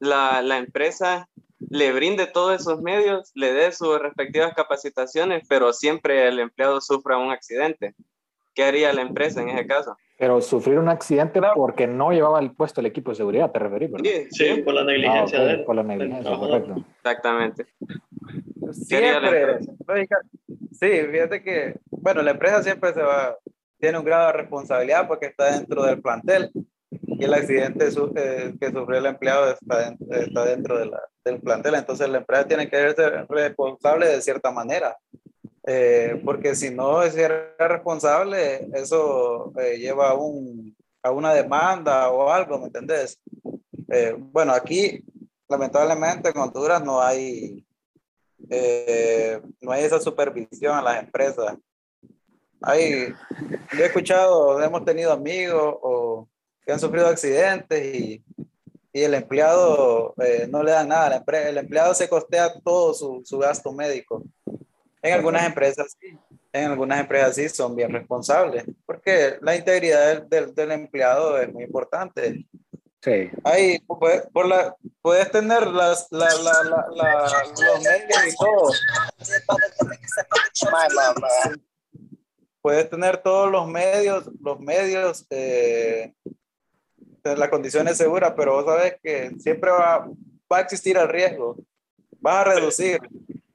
la, 0.00 0.42
la 0.42 0.58
empresa 0.58 1.28
le 1.68 1.92
brinde 1.92 2.26
todos 2.26 2.60
esos 2.60 2.82
medios, 2.82 3.30
le 3.34 3.52
dé 3.52 3.70
sus 3.70 4.00
respectivas 4.00 4.54
capacitaciones, 4.54 5.44
pero 5.48 5.72
siempre 5.72 6.26
el 6.26 6.40
empleado 6.40 6.80
sufra 6.80 7.18
un 7.18 7.30
accidente 7.30 7.94
¿qué 8.54 8.64
haría 8.64 8.92
la 8.92 9.02
empresa 9.02 9.42
en 9.42 9.50
ese 9.50 9.66
caso? 9.66 9.96
Pero 10.18 10.40
sufrir 10.40 10.78
un 10.78 10.88
accidente 10.88 11.40
porque 11.54 11.86
no 11.86 12.12
llevaba 12.12 12.40
el 12.40 12.52
puesto 12.52 12.80
el 12.80 12.86
equipo 12.86 13.10
de 13.10 13.16
seguridad, 13.16 13.50
¿te 13.50 13.58
referís? 13.58 13.90
Sí, 14.02 14.26
sí, 14.30 14.62
por 14.62 14.74
la 14.74 14.84
negligencia. 14.84 15.40
Ah, 15.40 15.64
por 15.64 15.76
la 15.76 15.82
negligencia, 15.82 16.36
correcto. 16.36 16.84
Exactamente. 16.96 17.66
Siempre, 18.72 19.60
sí, 20.72 20.90
fíjate 21.10 21.42
que, 21.42 21.80
bueno, 21.90 22.22
la 22.22 22.32
empresa 22.32 22.62
siempre 22.62 22.92
se 22.92 23.00
va, 23.00 23.36
tiene 23.78 23.98
un 23.98 24.04
grado 24.04 24.26
de 24.26 24.32
responsabilidad 24.34 25.08
porque 25.08 25.26
está 25.26 25.52
dentro 25.52 25.84
del 25.84 26.02
plantel 26.02 26.50
y 27.20 27.24
el 27.24 27.34
accidente 27.34 27.88
eh, 28.16 28.54
que 28.58 28.72
sufrió 28.72 28.98
el 28.98 29.04
empleado 29.04 29.50
está, 29.50 29.94
está 30.10 30.44
dentro 30.46 30.78
de 30.78 30.86
la, 30.86 31.02
del 31.22 31.38
plantel, 31.38 31.74
entonces 31.74 32.08
la 32.08 32.18
empresa 32.18 32.48
tiene 32.48 32.70
que 32.70 32.94
ser 32.94 33.26
responsable 33.28 34.06
de 34.06 34.22
cierta 34.22 34.50
manera. 34.50 34.96
Eh, 35.66 36.18
porque 36.24 36.54
si 36.54 36.70
no 36.70 37.02
es 37.02 37.14
responsable, 37.58 38.70
eso 38.72 39.52
eh, 39.60 39.76
lleva 39.76 40.10
a, 40.10 40.14
un, 40.14 40.74
a, 41.02 41.10
una 41.10 41.34
demanda 41.34 42.10
o 42.10 42.30
algo, 42.30 42.58
¿me 42.58 42.66
entendés? 42.66 43.20
bueno, 44.32 44.52
aquí 44.52 45.04
lamentablemente 45.48 46.30
en 46.30 46.38
Honduras 46.38 46.82
no 46.82 47.02
hay, 47.02 47.66
no 49.60 49.72
hay 49.72 49.84
esa 49.84 50.00
supervisión 50.00 50.76
a 50.76 50.82
las 50.82 51.02
empresas. 51.02 51.56
Hay, 52.62 53.12
yo 53.72 53.82
he 53.82 53.86
escuchado, 53.86 54.62
hemos 54.62 54.84
tenido 54.84 55.12
amigos 55.12 55.76
o 55.82 56.09
que 56.70 56.74
han 56.74 56.80
sufrido 56.80 57.08
accidentes 57.08 57.94
y, 57.96 58.24
y 58.92 59.02
el 59.02 59.14
empleado 59.14 60.14
eh, 60.22 60.46
no 60.48 60.62
le 60.62 60.70
da 60.70 60.84
nada. 60.84 61.24
El 61.26 61.58
empleado 61.58 61.94
se 61.94 62.08
costea 62.08 62.60
todo 62.60 62.94
su, 62.94 63.22
su 63.24 63.38
gasto 63.38 63.72
médico. 63.72 64.22
En 65.02 65.14
algunas 65.14 65.44
empresas 65.46 65.96
sí, 66.00 66.16
en 66.52 66.70
algunas 66.70 67.00
empresas 67.00 67.34
sí 67.34 67.48
son 67.48 67.74
bien 67.74 67.90
responsables, 67.92 68.64
porque 68.86 69.36
la 69.40 69.56
integridad 69.56 70.22
del, 70.22 70.54
del, 70.54 70.70
empleado 70.70 71.40
es 71.40 71.52
muy 71.52 71.64
importante. 71.64 72.46
Sí. 73.02 73.30
Ahí, 73.42 73.80
pues, 73.80 74.28
por 74.32 74.46
la, 74.46 74.76
puedes 75.02 75.28
tener 75.32 75.66
las, 75.66 76.06
la, 76.12 76.28
la, 76.40 76.86
los 76.86 77.82
medios 77.82 78.26
y 78.28 78.36
todo. 78.36 78.72
Puedes 82.62 82.90
tener 82.90 83.16
todos 83.16 83.50
los 83.50 83.66
medios, 83.66 84.30
los 84.40 84.60
medios 84.60 85.26
eh, 85.30 86.14
la 87.24 87.50
condición 87.50 87.88
es 87.88 87.96
segura, 87.96 88.34
pero 88.34 88.54
vos 88.54 88.64
sabes 88.64 88.96
que 89.02 89.30
siempre 89.38 89.70
va, 89.70 90.08
va 90.50 90.56
a 90.58 90.60
existir 90.60 90.96
el 90.96 91.08
riesgo. 91.08 91.56
va 92.24 92.40
a 92.40 92.44
reducir. 92.44 93.00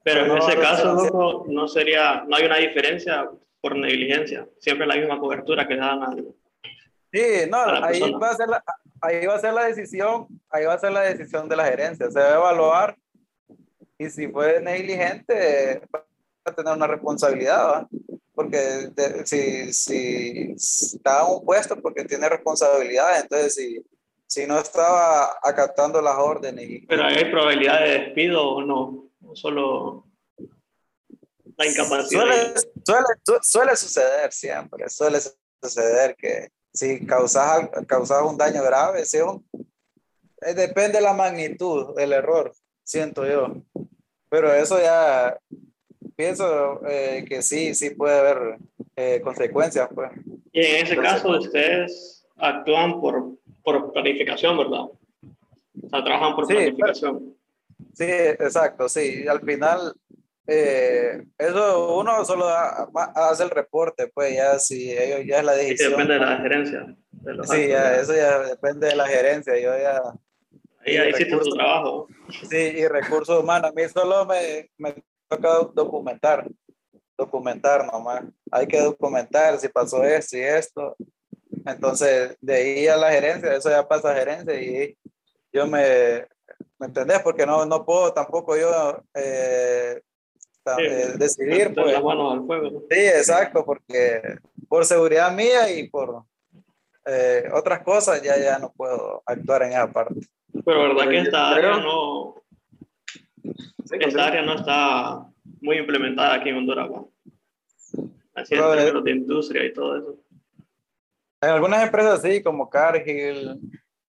Pero 0.03 0.25
en 0.25 0.37
ese 0.37 0.57
caso, 0.57 1.45
no 1.47 1.67
sería, 1.67 2.23
no 2.27 2.35
hay 2.35 2.45
una 2.45 2.57
diferencia 2.57 3.29
por 3.59 3.75
negligencia. 3.75 4.47
Siempre 4.59 4.85
la 4.85 4.95
misma 4.95 5.19
cobertura 5.19 5.67
que 5.67 5.75
dan 5.75 6.03
a, 6.03 6.15
Sí, 7.11 7.49
no, 7.49 7.57
ahí 7.57 7.99
va, 8.11 8.29
a 8.29 8.35
ser 8.35 8.49
la, 8.49 8.63
ahí 9.01 9.25
va 9.25 9.35
a 9.35 9.39
ser 9.39 9.53
la 9.53 9.63
decisión, 9.63 10.27
ahí 10.49 10.65
va 10.65 10.73
a 10.73 10.79
ser 10.79 10.91
la 10.91 11.01
decisión 11.01 11.47
de 11.47 11.55
la 11.55 11.65
gerencia. 11.65 12.11
Se 12.11 12.19
debe 12.19 12.33
evaluar 12.33 12.97
y 13.97 14.09
si 14.09 14.27
fue 14.27 14.59
negligente, 14.61 15.81
va 15.95 16.03
a 16.43 16.51
tener 16.53 16.73
una 16.73 16.87
responsabilidad. 16.87 17.67
¿va? 17.67 17.87
Porque 18.35 18.91
si, 19.25 19.73
si 19.73 20.53
está 20.57 21.21
en 21.21 21.37
un 21.37 21.45
puesto 21.45 21.81
porque 21.81 22.03
tiene 22.03 22.27
responsabilidad, 22.29 23.21
entonces 23.21 23.55
si, 23.55 23.85
si 24.27 24.45
no 24.45 24.59
estaba 24.59 25.39
acatando 25.41 26.01
las 26.01 26.17
órdenes. 26.17 26.83
Pero 26.87 27.03
hay 27.03 27.25
probabilidad 27.31 27.81
de 27.81 27.99
despido 27.99 28.47
o 28.47 28.63
no, 28.63 29.09
o 29.25 29.35
solo 29.35 30.05
la 31.57 31.67
incapacidad. 31.67 32.23
Suele, 32.85 33.41
suele, 33.41 33.75
suceder 33.75 34.31
siempre, 34.31 34.89
suele 34.89 35.19
suceder 35.61 36.15
que 36.15 36.49
si 36.73 37.05
causas, 37.05 37.69
causas 37.87 38.21
un 38.23 38.37
daño 38.37 38.61
grave, 38.61 39.05
si 39.05 39.17
eh, 39.17 40.53
depende 40.53 40.97
de 40.97 41.01
la 41.01 41.13
magnitud 41.13 41.95
del 41.95 42.13
error, 42.13 42.53
siento 42.83 43.25
yo. 43.25 43.63
Pero 44.29 44.53
eso 44.53 44.79
ya 44.81 45.39
pienso 46.15 46.81
eh, 46.87 47.25
que 47.27 47.41
sí, 47.41 47.75
sí 47.75 47.91
puede 47.91 48.19
haber 48.19 48.57
eh, 48.95 49.21
consecuencias. 49.23 49.89
Pues. 49.93 50.11
Y 50.51 50.59
en 50.59 50.85
ese 50.85 50.97
caso 50.97 51.29
ustedes 51.29 52.25
actúan 52.37 52.99
por, 53.01 53.37
por 53.63 53.91
planificación, 53.91 54.57
¿verdad? 54.57 54.81
O 54.81 55.89
sea, 55.89 56.03
trabajan 56.03 56.35
por 56.35 56.47
planificación. 56.47 57.35
Sí, 57.93 58.05
exacto, 58.05 58.87
sí. 58.89 59.27
Al 59.27 59.41
final, 59.41 59.93
eh, 60.47 61.25
eso 61.37 61.97
uno 61.97 62.23
solo 62.23 62.47
hace 62.47 63.43
el 63.43 63.49
reporte, 63.49 64.11
pues 64.13 64.35
ya 64.35 64.59
si 64.59 64.91
ellos 64.91 65.21
ya 65.25 65.39
es 65.39 65.43
la 65.43 65.53
decisión. 65.53 65.91
depende 65.91 66.13
de 66.13 66.19
la 66.19 66.37
gerencia. 66.37 66.95
sí, 67.43 67.67
ya, 67.67 67.95
eso 67.99 68.15
ya 68.15 68.39
depende 68.39 68.87
de 68.87 68.95
la 68.95 69.07
gerencia. 69.07 69.57
Yo 69.59 69.77
ya. 69.77 70.01
Ahí, 70.85 70.97
ahí 70.97 71.09
hiciste 71.09 71.35
tu 71.37 71.49
trabajo. 71.49 72.07
Sí, 72.49 72.57
y 72.57 72.87
recursos 72.87 73.41
humanos. 73.41 73.71
A 73.71 73.73
mí 73.73 73.83
solo 73.89 74.25
me, 74.25 74.69
me 74.77 74.93
toca 75.27 75.69
documentar, 75.73 76.47
documentar 77.17 77.85
nomás. 77.85 78.23
Hay 78.51 78.67
que 78.67 78.79
documentar 78.79 79.57
si 79.59 79.67
pasó 79.69 80.03
esto 80.03 80.37
y 80.37 80.41
esto. 80.41 80.95
Entonces, 81.65 82.37
de 82.41 82.55
ahí 82.55 82.87
a 82.87 82.97
la 82.97 83.11
gerencia, 83.11 83.55
eso 83.55 83.69
ya 83.69 83.87
pasa 83.87 84.11
a 84.11 84.15
gerencia 84.15 84.59
y 84.61 84.97
yo 85.51 85.65
me, 85.65 86.27
¿me 86.79 86.87
entendés? 86.87 87.21
Porque 87.21 87.45
no, 87.45 87.65
no 87.65 87.85
puedo 87.85 88.13
tampoco 88.13 88.55
yo 88.57 89.01
eh, 89.13 90.01
eh, 90.79 91.13
decidir. 91.17 91.73
Pues. 91.73 91.95
Sí, 92.89 92.99
exacto, 92.99 93.65
porque 93.65 94.37
por 94.67 94.85
seguridad 94.85 95.33
mía 95.33 95.71
y 95.71 95.89
por 95.89 96.23
eh, 97.05 97.49
otras 97.53 97.83
cosas 97.83 98.21
ya, 98.21 98.37
ya 98.37 98.59
no 98.59 98.71
puedo 98.71 99.23
actuar 99.25 99.63
en 99.63 99.71
esa 99.71 99.91
parte. 99.91 100.21
Pero 100.65 100.95
verdad 100.95 101.09
que 101.09 101.19
esta 101.19 101.49
área 101.49 101.77
no, 101.77 102.35
esta 103.99 104.27
área 104.27 104.41
no 104.41 104.55
está 104.55 105.27
muy 105.61 105.77
implementada 105.77 106.35
aquí 106.35 106.49
en 106.49 106.57
Honduras. 106.57 106.89
Así 108.33 108.55
en 108.55 109.03
de 109.03 109.11
industria 109.11 109.63
y 109.63 109.73
todo 109.73 109.97
eso. 109.97 110.19
En 111.41 111.49
algunas 111.49 111.83
empresas 111.83 112.21
sí, 112.21 112.43
como 112.43 112.69
Cargill, 112.69 113.59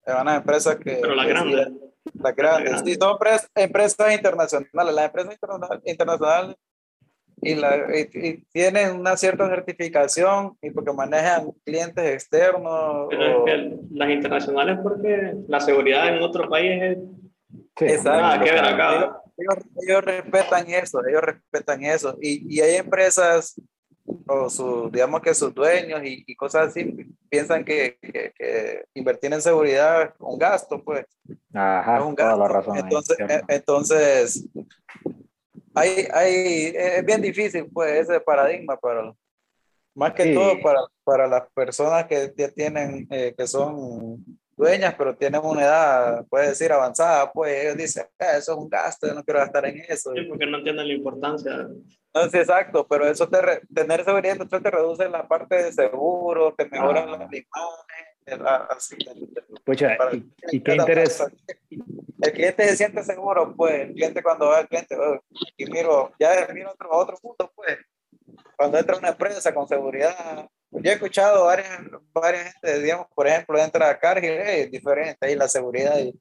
algunas 0.05 0.39
empresas 0.39 0.77
que... 0.77 0.99
Pero 1.01 1.15
las 1.15 1.27
grandes. 1.27 1.69
Las 2.15 2.37
grandes, 2.37 2.83
sí, 2.85 2.95
son 2.95 3.17
empresas, 3.55 4.15
internacionales. 4.15 4.95
Las 4.95 5.05
empresas 5.07 5.39
internacionales 5.85 6.57
y, 7.43 7.55
la, 7.55 7.87
tienen 8.53 8.97
una 8.99 9.17
cierta 9.17 9.49
certificación 9.49 10.57
y 10.63 10.71
porque 10.71 10.93
manejan 10.93 11.53
clientes 11.65 12.05
externos. 12.05 13.09
Pero 13.11 13.45
las 13.93 14.11
internacionales 14.11 14.79
porque 14.83 15.35
la 15.49 15.61
seguridad 15.61 16.09
en 16.09 16.23
otro 16.23 16.49
país 16.49 16.83
es... 16.83 16.99
Exacto. 17.79 18.45
que 18.45 18.53
ver 18.53 18.65
acá 18.65 19.23
ellos, 19.37 20.05
respetan 20.05 20.69
eso, 20.71 21.05
ellos 21.07 21.23
respetan 21.23 21.85
eso. 21.85 22.17
Y, 22.21 22.55
y 22.55 22.61
hay 22.61 22.77
empresas, 22.77 23.61
o 24.27 24.49
su, 24.49 24.91
digamos 24.91 25.21
que 25.21 25.35
sus 25.35 25.55
dueños 25.55 26.01
y, 26.05 26.35
cosas 26.37 26.69
así, 26.69 27.15
piensan 27.29 27.65
que, 27.65 27.99
que, 28.01 28.85
invertir 28.95 29.33
en 29.33 29.43
seguridad 29.43 30.03
es 30.03 30.11
un 30.19 30.39
gasto, 30.39 30.83
pues. 30.83 31.07
Ajá, 31.53 32.05
un 32.05 32.15
gasto. 32.15 32.37
Toda 32.37 32.49
la 32.49 32.55
razón. 32.55 32.79
Entonces, 32.79 33.17
eh, 33.21 33.43
entonces 33.49 34.49
hay, 35.75 36.09
hay, 36.13 36.73
es 36.75 37.05
bien 37.05 37.21
difícil, 37.21 37.69
pues, 37.73 38.09
ese 38.09 38.21
paradigma, 38.21 38.77
para, 38.77 39.13
más 39.95 40.13
que 40.13 40.35
todo 40.35 40.61
para, 40.63 40.81
para 41.05 41.27
las 41.27 41.51
personas 41.53 42.07
que 42.07 42.33
ya 42.37 42.49
tienen, 42.49 43.07
eh, 43.11 43.35
que 43.37 43.47
son 43.47 44.25
dueñas, 44.57 44.95
pero 44.97 45.15
tienen 45.17 45.41
una 45.45 45.63
edad, 45.63 46.27
puede 46.29 46.49
decir, 46.49 46.73
avanzada, 46.73 47.31
pues 47.31 47.65
ellos 47.65 47.77
dicen, 47.77 48.07
ah, 48.19 48.37
eso 48.37 48.53
es 48.53 48.59
un 48.59 48.69
gasto, 48.69 49.07
yo 49.07 49.15
no 49.15 49.23
quiero 49.23 49.41
gastar 49.41 49.67
en 49.67 49.81
eso. 49.89 50.13
Sí, 50.15 50.23
porque 50.23 50.47
no 50.47 50.59
entienden 50.59 50.89
la 50.89 50.95
importancia. 50.95 51.69
No, 52.15 52.31
sí, 52.31 52.39
exacto, 52.39 52.87
pero 52.89 53.07
eso 53.07 53.29
te 53.29 53.39
tener 53.73 54.05
seguridad 54.05 54.33
entonces 54.33 54.63
te 54.63 54.71
reduce 54.71 55.09
la 55.09 55.29
parte 55.29 55.63
de 55.63 55.73
seguro, 55.73 56.55
te 56.55 56.67
mejora 56.69 57.03
ah. 57.03 57.07
las 57.07 57.21
imágenes, 57.21 58.67
así. 58.71 58.97
Pucha, 59.65 59.99
y, 60.51 60.61
qué 60.61 60.75
interés. 60.75 61.23
El 62.23 62.33
cliente 62.33 62.69
se 62.69 62.77
siente 62.77 63.03
seguro, 63.03 63.55
pues, 63.55 63.89
el 63.89 63.93
cliente 63.93 64.23
cuando 64.23 64.47
va 64.47 64.59
al 64.59 64.69
cliente, 64.69 64.97
oh, 64.97 65.21
y 65.59 65.67
miro, 65.67 66.13
ya 66.19 66.49
miro 66.55 66.73
otro, 66.73 66.89
otro 66.93 67.17
punto, 67.19 67.53
pues, 67.55 67.77
cuando 68.57 68.79
entra 68.79 68.97
una 68.97 69.11
empresa 69.11 69.53
con 69.53 69.69
seguridad, 69.69 70.49
yo 70.71 70.91
he 70.91 70.95
escuchado 70.95 71.45
varias, 71.45 71.69
varias 72.13 72.53
gente, 72.53 72.83
digamos, 72.83 73.07
por 73.15 73.27
ejemplo, 73.27 73.59
entra 73.59 73.89
a 73.89 73.99
Cargill, 73.99 74.33
es 74.33 74.71
diferente 74.71 75.27
ahí 75.27 75.35
la 75.35 75.49
seguridad. 75.49 75.99
Y, 75.99 76.15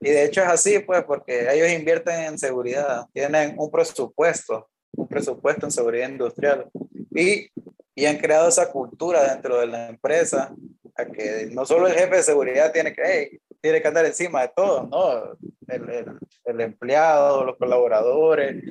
y, 0.00 0.10
de 0.10 0.24
hecho 0.24 0.42
es 0.42 0.48
así, 0.48 0.78
pues, 0.80 1.04
porque 1.04 1.52
ellos 1.52 1.70
invierten 1.70 2.20
en 2.24 2.38
seguridad, 2.38 3.06
tienen 3.12 3.54
un 3.58 3.70
presupuesto, 3.70 4.68
un 4.92 5.08
presupuesto 5.08 5.66
en 5.66 5.72
seguridad 5.72 6.08
industrial. 6.08 6.70
Y, 7.10 7.48
y 7.94 8.06
han 8.06 8.18
creado 8.18 8.48
esa 8.48 8.70
cultura 8.70 9.32
dentro 9.32 9.60
de 9.60 9.66
la 9.66 9.88
empresa, 9.88 10.54
a 10.94 11.06
que 11.06 11.48
no 11.50 11.64
solo 11.64 11.86
el 11.86 11.94
jefe 11.94 12.16
de 12.16 12.22
seguridad 12.22 12.72
tiene 12.72 12.92
que, 12.92 13.40
tiene 13.60 13.80
que 13.80 13.88
andar 13.88 14.04
encima 14.04 14.42
de 14.42 14.52
todo, 14.54 14.84
¿no? 14.84 15.38
El, 15.68 15.88
el, 15.88 16.18
el 16.44 16.60
empleado, 16.60 17.44
los 17.44 17.56
colaboradores, 17.56 18.62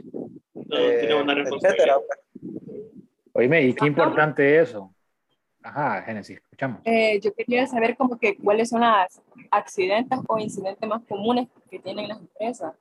no, 0.53 0.77
eh, 0.77 1.09
etcétera. 1.09 1.97
Oíme, 3.33 3.61
y 3.63 3.73
qué 3.73 3.87
importante 3.87 4.59
eso, 4.59 4.93
Ajá, 5.63 6.01
Génesis, 6.01 6.37
escuchamos. 6.37 6.81
Eh, 6.85 7.19
yo 7.19 7.33
quería 7.33 7.67
saber 7.67 7.95
como 7.95 8.17
que 8.17 8.35
cuáles 8.35 8.69
son 8.69 8.81
las 8.81 9.21
accidentes 9.51 10.19
o 10.27 10.37
incidentes 10.39 10.89
más 10.89 11.03
comunes 11.07 11.49
que 11.69 11.79
tienen 11.79 12.07
las 12.07 12.19
empresas. 12.19 12.73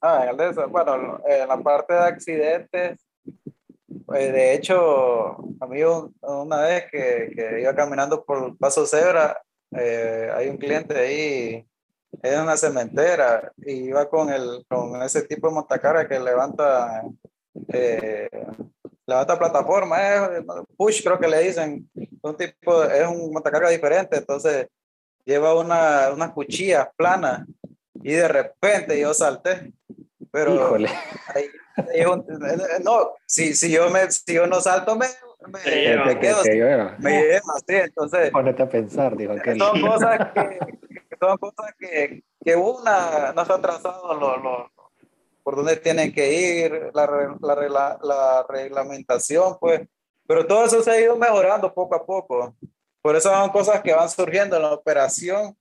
Ah, 0.00 0.32
bueno, 0.68 1.20
en 1.26 1.48
la 1.48 1.58
parte 1.58 1.94
de 1.94 2.00
accidentes, 2.00 2.98
pues, 4.06 4.32
de 4.32 4.54
hecho, 4.54 5.36
a 5.60 5.66
mí 5.66 5.82
una 6.22 6.62
vez 6.62 6.84
que, 6.90 7.32
que 7.34 7.60
iba 7.60 7.74
caminando 7.74 8.24
por 8.24 8.46
el 8.46 8.56
Paso 8.56 8.86
Cebra, 8.86 9.36
eh, 9.76 10.30
hay 10.34 10.48
un 10.48 10.56
cliente 10.56 10.96
ahí, 10.96 11.66
es 12.22 12.38
una 12.38 12.56
cementera, 12.56 13.52
y 13.58 13.88
iba 13.88 14.08
con, 14.08 14.30
el, 14.30 14.64
con 14.68 15.02
ese 15.02 15.22
tipo 15.22 15.48
de 15.48 15.54
montacara 15.54 16.08
que 16.08 16.18
levanta 16.18 17.02
eh, 17.72 18.28
levanta 19.06 19.38
plataforma, 19.38 20.00
es 20.00 20.44
push 20.76 21.02
creo 21.02 21.18
que 21.18 21.28
le 21.28 21.42
dicen, 21.42 21.88
un 22.22 22.36
tipo, 22.36 22.82
es 22.84 23.06
un 23.06 23.32
montacarga 23.32 23.68
diferente, 23.68 24.18
entonces 24.18 24.68
lleva 25.24 25.58
una, 25.58 26.10
unas 26.12 26.30
cuchillas 26.30 26.88
planas 26.96 27.46
y 28.02 28.12
de 28.12 28.28
repente 28.28 28.98
yo 28.98 29.12
salté, 29.12 29.72
pero 30.30 30.54
Híjole. 30.54 30.88
no, 32.84 33.12
si, 33.26 33.54
si, 33.54 33.70
yo 33.72 33.90
me, 33.90 34.10
si 34.10 34.34
yo 34.34 34.46
no 34.46 34.60
salto 34.60 34.96
me, 34.96 35.06
me, 35.48 35.70
lleva, 35.70 36.04
me 36.04 36.18
quedo, 36.18 36.42
me 36.98 37.22
lleva, 37.22 37.54
sí, 37.66 37.74
entonces 37.74 38.30
ponete 38.30 38.62
a 38.62 38.68
pensar, 38.68 39.16
dijo 39.16 39.32
aquel. 39.32 39.58
Son 39.58 39.80
cosas 39.80 40.32
que, 40.34 40.58
son 41.20 41.36
cosas 41.38 41.74
que, 41.78 42.22
que 42.44 42.56
una 42.56 43.32
nos 43.34 43.50
ha 43.50 43.60
trazado 43.60 44.14
los, 44.14 44.42
los 44.42 44.79
por 45.42 45.56
dónde 45.56 45.76
tienen 45.76 46.12
que 46.12 46.62
ir, 46.64 46.90
la, 46.94 47.36
la, 47.40 47.98
la, 48.02 48.46
reglamentación, 48.48 49.56
pues. 49.58 49.82
Pero 50.26 50.46
todo 50.46 50.64
eso 50.64 50.82
se 50.82 50.90
ha 50.90 51.00
ido 51.00 51.16
mejorando 51.16 51.72
poco 51.72 51.94
a 51.94 52.06
poco. 52.06 52.54
Por 53.02 53.16
eso 53.16 53.30
son 53.30 53.50
cosas 53.50 53.80
que 53.82 53.94
van 53.94 54.08
surgiendo 54.08 54.56
en 54.56 54.62
la 54.62 54.74
operación. 54.74 55.56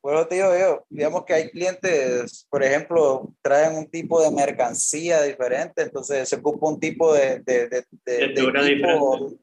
Por 0.00 0.14
eso 0.14 0.26
te 0.26 0.34
digo 0.34 0.56
yo, 0.56 0.84
digamos 0.90 1.24
que 1.24 1.32
hay 1.32 1.50
clientes, 1.50 2.46
por 2.50 2.62
ejemplo, 2.62 3.32
traen 3.40 3.74
un 3.74 3.90
tipo 3.90 4.22
de 4.22 4.30
mercancía 4.30 5.22
diferente, 5.22 5.82
entonces 5.82 6.28
se 6.28 6.36
ocupa 6.36 6.68
un 6.68 6.78
tipo 6.78 7.14
de, 7.14 7.40
de, 7.40 7.68
de, 7.68 7.84
de, 8.04 8.24
equipo, 8.24 9.34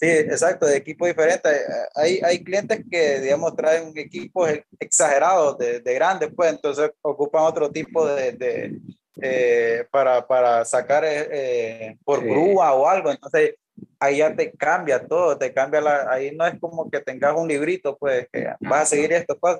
Sí, 0.00 0.06
exacto, 0.06 0.66
de 0.66 0.76
equipo 0.76 1.06
diferente. 1.06 1.48
Hay, 1.96 2.20
hay 2.22 2.44
clientes 2.44 2.84
que, 2.88 3.18
digamos, 3.18 3.56
traen 3.56 3.92
equipos 3.96 4.48
exagerados, 4.78 5.58
de, 5.58 5.80
de 5.80 5.94
grandes, 5.94 6.30
pues, 6.36 6.52
entonces 6.52 6.92
ocupan 7.02 7.42
otro 7.42 7.68
tipo 7.68 8.06
de, 8.06 8.78
eh, 9.20 9.86
para, 9.90 10.26
para, 10.26 10.64
sacar 10.64 11.04
eh, 11.04 11.28
eh, 11.30 11.96
por 12.04 12.24
grúa 12.24 12.72
o 12.74 12.88
algo. 12.88 13.10
Entonces, 13.10 13.54
ahí 13.98 14.18
ya 14.18 14.34
te 14.34 14.52
cambia 14.52 15.06
todo, 15.06 15.36
te 15.36 15.52
cambia 15.52 15.80
la, 15.80 16.10
ahí 16.10 16.34
no 16.34 16.46
es 16.46 16.58
como 16.60 16.90
que 16.90 17.00
tengas 17.00 17.34
un 17.36 17.48
librito, 17.48 17.96
pues, 17.96 18.28
que 18.32 18.48
vas 18.60 18.82
a 18.82 18.86
seguir 18.86 19.12
esto. 19.12 19.36
Pues, 19.38 19.58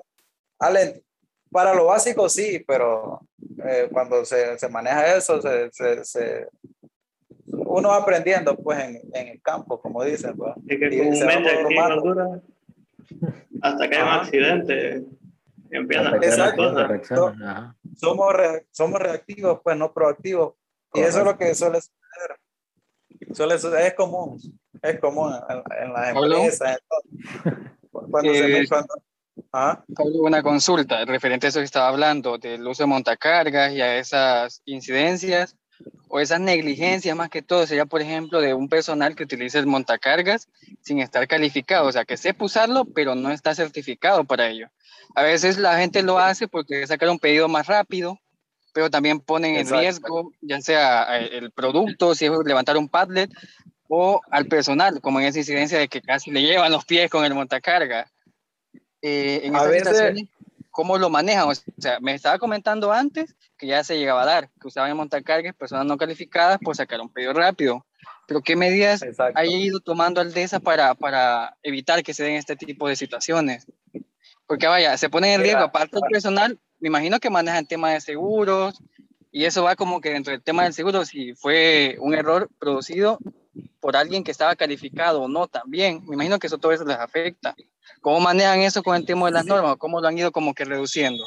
para 1.51 1.75
lo 1.75 1.87
básico 1.87 2.29
sí, 2.29 2.63
pero 2.67 3.21
cuando 3.91 4.25
se, 4.25 4.59
se, 4.59 4.69
maneja 4.69 5.17
eso, 5.17 5.41
se, 5.41 5.71
se, 6.05 6.47
uno 7.47 7.89
va 7.89 7.97
aprendiendo, 7.97 8.57
pues, 8.57 8.79
en, 8.81 9.01
en, 9.13 9.29
el 9.29 9.43
campo, 9.43 9.81
como 9.81 10.05
dicen. 10.05 10.37
Pues, 10.37 10.55
que 10.69 10.79
comúnmente 10.79 11.51
aquí 11.51 11.75
en 11.75 12.43
hasta 13.63 13.89
que 13.89 13.97
hay 13.97 14.03
un 14.03 14.09
accidente, 14.09 15.03
empiezan 15.71 16.41
a 16.41 16.57
cosas. 16.57 17.09
Somos, 17.97 18.35
somos 18.71 19.01
reactivos, 19.01 19.61
pues 19.63 19.77
no 19.77 19.93
proactivos. 19.93 20.55
Y 20.95 21.01
eso 21.01 21.19
es 21.19 21.25
lo 21.25 21.37
que 21.37 21.55
suele 21.55 21.81
suceder. 21.81 22.39
Suele, 23.33 23.87
es 23.87 23.95
común, 23.95 24.39
es 24.81 25.01
común 25.01 25.35
en, 25.81 25.93
las 25.93 26.17
empresas. 26.17 26.79
Cuando 27.91 28.33
eh, 28.33 28.67
Una 30.21 30.43
consulta 30.43 31.05
referente 31.05 31.47
a 31.47 31.51
eso 31.51 31.59
que 31.59 31.65
estaba 31.65 31.89
hablando, 31.89 32.39
del 32.39 32.67
uso 32.67 32.85
de 32.85 32.87
montacargas 32.87 33.73
y 33.73 33.81
a 33.81 33.99
esas 33.99 34.63
incidencias 34.65 35.57
o 36.09 36.21
esas 36.21 36.41
negligencias 36.41 37.17
más 37.17 37.29
que 37.29 37.43
todo, 37.43 37.67
sería 37.67 37.87
por 37.87 38.01
ejemplo 38.01 38.41
de 38.41 38.55
un 38.55 38.69
personal 38.69 39.15
que 39.15 39.25
utilice 39.25 39.59
el 39.59 39.67
montacargas 39.67 40.49
sin 40.81 41.01
estar 41.01 41.27
calificado, 41.29 41.87
o 41.87 41.93
sea, 41.93 42.05
que 42.05 42.17
sepa 42.17 42.47
usarlo, 42.47 42.85
pero 42.87 43.15
no 43.15 43.31
está 43.31 43.55
certificado 43.55 44.25
para 44.25 44.49
ello. 44.49 44.69
A 45.15 45.23
veces 45.23 45.59
la 45.59 45.79
gente 45.79 46.03
lo 46.03 46.19
hace 46.19 46.49
porque 46.49 46.87
sacar 46.87 47.09
un 47.11 47.19
pedido 47.19 47.49
más 47.49 47.67
rápido, 47.67 48.19
pero 48.73 48.91
también 48.91 49.21
ponen 49.21 49.57
en 49.57 49.69
riesgo, 49.69 50.33
ya 50.41 50.61
sea 50.61 51.19
eh, 51.19 51.39
el 51.39 51.51
producto, 51.51 52.15
si 52.15 52.27
es 52.27 52.33
levantar 52.45 52.77
un 52.77 52.89
padlet, 52.89 53.31
o 53.89 54.21
al 54.31 54.47
personal, 54.47 55.01
como 55.01 55.21
en 55.21 55.27
esa 55.27 55.39
incidencia 55.39 55.79
de 55.79 55.89
que 55.89 56.03
casi 56.03 56.31
le 56.31 56.43
llevan 56.43 56.73
los 56.73 56.85
pies 56.85 57.11
con 57.11 57.25
el 57.25 57.35
montacarga. 57.35 58.11
Eh, 59.03 59.41
en 59.45 59.57
a 59.57 59.65
veces... 59.65 60.25
¿cómo 60.79 60.97
lo 60.97 61.11
manejan? 61.11 61.49
O 61.49 61.53
sea, 61.77 61.99
me 61.99 62.15
estaba 62.15 62.39
comentando 62.39 62.93
antes 62.93 63.35
que 63.57 63.67
ya 63.67 63.83
se 63.83 63.99
llegaba 63.99 64.23
a 64.23 64.27
dar, 64.27 64.49
que 64.61 64.69
usaban 64.69 64.89
el 64.89 64.95
montacargas 64.95 65.53
personas 65.57 65.85
no 65.87 65.97
calificadas 65.97 66.61
por 66.63 66.77
sacar 66.77 67.01
un 67.01 67.13
pedido 67.13 67.33
rápido. 67.33 67.85
Pero 68.29 68.43
¿qué 68.43 68.55
medidas 68.55 69.05
ha 69.35 69.45
ido 69.45 69.81
tomando 69.81 70.21
Aldesa 70.21 70.61
para, 70.61 70.95
para 70.95 71.57
evitar 71.65 72.05
que 72.05 72.15
se 72.15 72.23
den 72.23 72.37
este 72.37 72.55
tipo 72.55 72.87
de 72.87 72.95
situaciones? 72.95 73.67
Porque 74.47 74.69
vaya, 74.69 74.97
se 74.97 75.11
pone 75.11 75.35
en 75.35 75.41
riesgo, 75.41 75.63
aparte 75.63 75.97
del 75.97 76.09
personal, 76.09 76.61
me 76.79 76.87
imagino 76.87 77.19
que 77.19 77.29
manejan 77.29 77.67
temas 77.67 77.95
de 77.95 78.01
seguros, 78.01 78.81
y 79.33 79.47
eso 79.47 79.65
va 79.65 79.75
como 79.75 80.01
que 80.01 80.11
dentro 80.11 80.31
del 80.31 80.45
tema 80.45 80.63
del 80.63 80.75
seguro, 80.75 81.05
si 81.05 81.35
fue 81.35 81.97
un 81.99 82.15
error 82.15 82.49
producido 82.61 83.19
por 83.81 83.97
alguien 83.97 84.25
que 84.25 84.31
estaba 84.31 84.57
calificado 84.57 85.23
o 85.23 85.29
no 85.29 85.47
también, 85.47 86.03
me 86.07 86.15
imagino 86.15 86.39
que 86.39 86.47
eso 86.47 86.59
todo 86.59 86.73
eso 86.73 86.85
les 86.85 86.97
afecta. 86.97 87.55
¿Cómo 88.01 88.21
manejan 88.21 88.61
eso 88.61 88.83
con 88.83 88.97
el 88.97 89.07
tema 89.07 89.27
de 89.27 89.33
las 89.33 89.47
normas? 89.47 89.77
¿Cómo 89.77 90.01
lo 90.01 90.09
han 90.09 90.19
ido 90.19 90.31
como 90.31 90.55
que 90.55 90.65
reduciendo? 90.65 91.25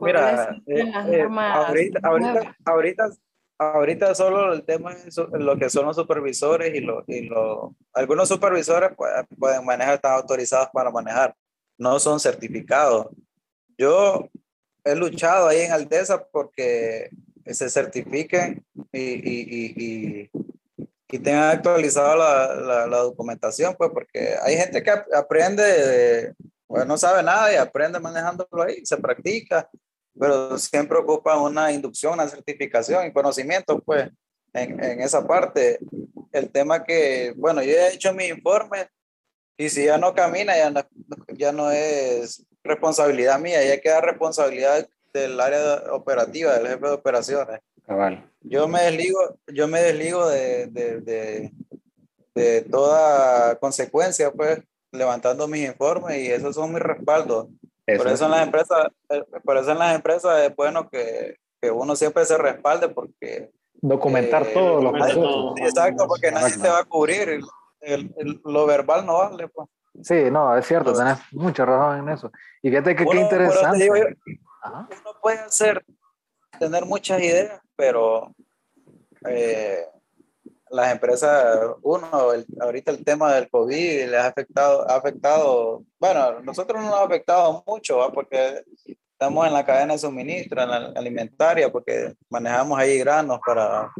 Mira, 0.00 0.56
eh, 0.66 0.80
eh, 0.80 1.28
ahorita, 1.28 2.00
ahorita, 2.04 2.56
ahorita, 2.64 3.10
ahorita, 3.58 4.14
solo 4.14 4.52
el 4.52 4.62
tema 4.62 4.92
es 4.92 5.16
lo 5.16 5.58
que 5.58 5.68
son 5.68 5.86
los 5.86 5.96
supervisores 5.96 6.72
y, 6.72 6.80
lo, 6.80 7.02
y 7.08 7.22
lo, 7.22 7.74
algunos 7.92 8.28
supervisores 8.28 8.92
pueden 9.38 9.64
manejar, 9.64 9.94
están 9.94 10.12
autorizados 10.12 10.68
para 10.72 10.90
manejar 10.90 11.34
no 11.82 11.98
son 11.98 12.20
certificados. 12.20 13.08
Yo 13.76 14.28
he 14.84 14.94
luchado 14.94 15.48
ahí 15.48 15.62
en 15.62 15.72
Aldesa 15.72 16.24
porque 16.30 17.10
se 17.46 17.68
certifiquen 17.68 18.64
y, 18.92 19.00
y, 19.00 19.40
y, 19.50 19.84
y 19.84 20.30
tengan 21.18 21.50
actualizado 21.50 22.16
la, 22.16 22.86
la, 22.86 22.98
documentación, 22.98 23.74
pues 23.76 23.90
porque 23.92 24.36
hay 24.42 24.56
gente 24.56 24.82
que 24.82 24.90
aprende, 25.14 26.34
pues 26.66 26.86
no 26.86 26.96
sabe 26.96 27.22
nada 27.22 27.52
y 27.52 27.56
aprende 27.56 28.00
manejándolo 28.00 28.62
ahí, 28.62 28.84
se 28.84 28.96
practica, 28.96 29.68
pero 30.18 30.56
siempre 30.58 30.98
ocupa 30.98 31.40
una 31.40 31.72
inducción, 31.72 32.14
una 32.14 32.28
certificación 32.28 33.06
y 33.06 33.12
conocimiento, 33.12 33.80
pues, 33.80 34.10
en, 34.52 34.82
en 34.82 35.00
esa 35.00 35.26
parte. 35.26 35.78
El 36.32 36.50
tema 36.50 36.84
que, 36.84 37.34
bueno, 37.36 37.62
yo 37.62 37.72
he 37.72 37.94
hecho 37.94 38.12
mi 38.14 38.26
informe 38.26 38.88
y 39.56 39.68
si 39.68 39.84
ya 39.84 39.98
no 39.98 40.14
camina, 40.14 40.56
ya 40.56 40.70
no, 40.70 40.80
ya 41.34 41.52
no 41.52 41.70
es 41.70 42.44
responsabilidad 42.64 43.38
mía, 43.38 43.62
ya 43.64 43.80
queda 43.80 44.00
responsabilidad 44.00 44.88
del 45.12 45.38
área 45.40 45.92
operativa, 45.92 46.54
del 46.54 46.68
jefe 46.68 46.86
de 46.86 46.92
operaciones. 46.92 47.60
Yo 48.40 48.68
me 48.68 48.82
desligo, 48.82 49.18
yo 49.46 49.68
me 49.68 49.80
desligo 49.80 50.28
de, 50.28 50.66
de, 50.66 51.52
de, 52.34 52.62
toda 52.62 53.56
consecuencia, 53.56 54.32
pues, 54.32 54.62
levantando 54.90 55.46
mis 55.46 55.68
informes 55.68 56.18
y 56.18 56.30
esos 56.30 56.54
son 56.54 56.72
mis 56.72 56.82
respaldos. 56.82 57.48
Por 57.86 58.08
eso 58.08 58.24
en 58.24 58.30
las 58.30 58.46
empresas, 58.46 58.88
eh, 59.10 59.22
por 59.44 59.56
eso 59.56 59.72
en 59.72 59.78
las 59.78 59.94
empresas 59.94 60.40
es 60.42 60.56
bueno 60.56 60.88
que, 60.88 61.36
que 61.60 61.70
uno 61.70 61.94
siempre 61.96 62.24
se 62.24 62.38
respalde 62.38 62.88
porque 62.88 63.50
documentar 63.82 64.46
eh, 64.46 64.50
todo 64.54 64.80
lo 64.80 64.92
que 64.92 65.64
Exacto, 65.64 66.06
porque 66.06 66.30
nadie 66.30 66.56
te 66.56 66.68
va 66.68 66.80
a 66.80 66.84
cubrir 66.84 67.40
el, 67.80 68.40
lo 68.44 68.66
verbal 68.66 69.04
no 69.04 69.18
vale. 69.18 69.48
Pues. 69.48 69.68
Sí, 70.02 70.30
no, 70.30 70.56
es 70.56 70.66
cierto, 70.66 70.92
tenés 70.92 71.18
mucha 71.32 71.64
razón 71.64 71.98
en 71.98 72.14
eso. 72.14 72.30
Y 72.62 72.70
fíjate 72.70 72.96
que 72.96 73.04
qué 73.04 73.20
interesante. 73.20 73.88
uno 73.90 75.16
puede 75.20 75.40
hacer, 75.40 75.84
tener 76.64 76.84
muchas 76.84 77.20
ideas, 77.22 77.60
pero 77.76 78.34
eh, 79.28 79.86
las 80.70 80.92
empresas, 80.92 81.58
uno, 81.82 82.08
ahorita 82.60 82.90
el 82.92 83.04
tema 83.04 83.34
del 83.34 83.50
COVID 83.50 84.08
les 84.08 84.20
ha 84.20 84.28
afectado, 84.28 84.88
ha 84.90 84.96
afectado, 84.96 85.82
bueno, 85.98 86.40
nosotros 86.40 86.80
no 86.80 86.90
nos 86.90 87.00
ha 87.00 87.04
afectado 87.04 87.62
mucho, 87.66 88.10
porque 88.14 88.64
estamos 89.12 89.46
en 89.46 89.52
la 89.52 89.64
cadena 89.64 89.94
de 89.94 89.98
suministro, 89.98 90.62
en 90.62 90.70
la 90.70 90.76
alimentaria, 90.94 91.70
porque 91.70 92.14
manejamos 92.30 92.78
ahí 92.78 92.98
granos 92.98 93.40
para, 93.44 93.90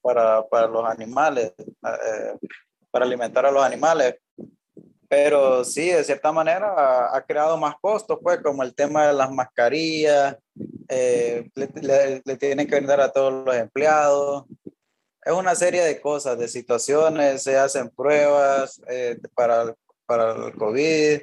para, 0.00 0.46
para 0.48 0.66
los 0.66 0.84
animales. 0.84 1.52
Eh, 1.58 2.48
para 2.90 3.04
alimentar 3.04 3.46
a 3.46 3.50
los 3.50 3.62
animales. 3.62 4.16
Pero 5.08 5.64
sí, 5.64 5.88
de 5.88 6.04
cierta 6.04 6.30
manera 6.30 7.14
ha, 7.14 7.22
creado 7.22 7.56
más 7.56 7.74
costos, 7.80 8.18
pues, 8.22 8.40
como 8.42 8.62
el 8.62 8.74
tema 8.74 9.08
de 9.08 9.12
las 9.12 9.30
mascarillas, 9.30 10.36
eh, 10.90 11.48
le, 11.54 12.36
tienen 12.36 12.66
que 12.66 12.74
vender 12.74 13.00
a 13.00 13.12
todos 13.12 13.44
los 13.44 13.56
empleados. 13.56 14.44
es 15.24 15.32
una 15.32 15.54
serie 15.54 15.82
de 15.82 16.00
cosas, 16.00 16.38
de 16.38 16.48
situaciones, 16.48 17.42
se 17.42 17.56
hacen 17.56 17.90
pruebas 17.90 18.82
eh, 18.88 19.18
para, 19.34 19.74
para 20.04 20.46
el 20.46 20.52
COVID. 20.54 21.20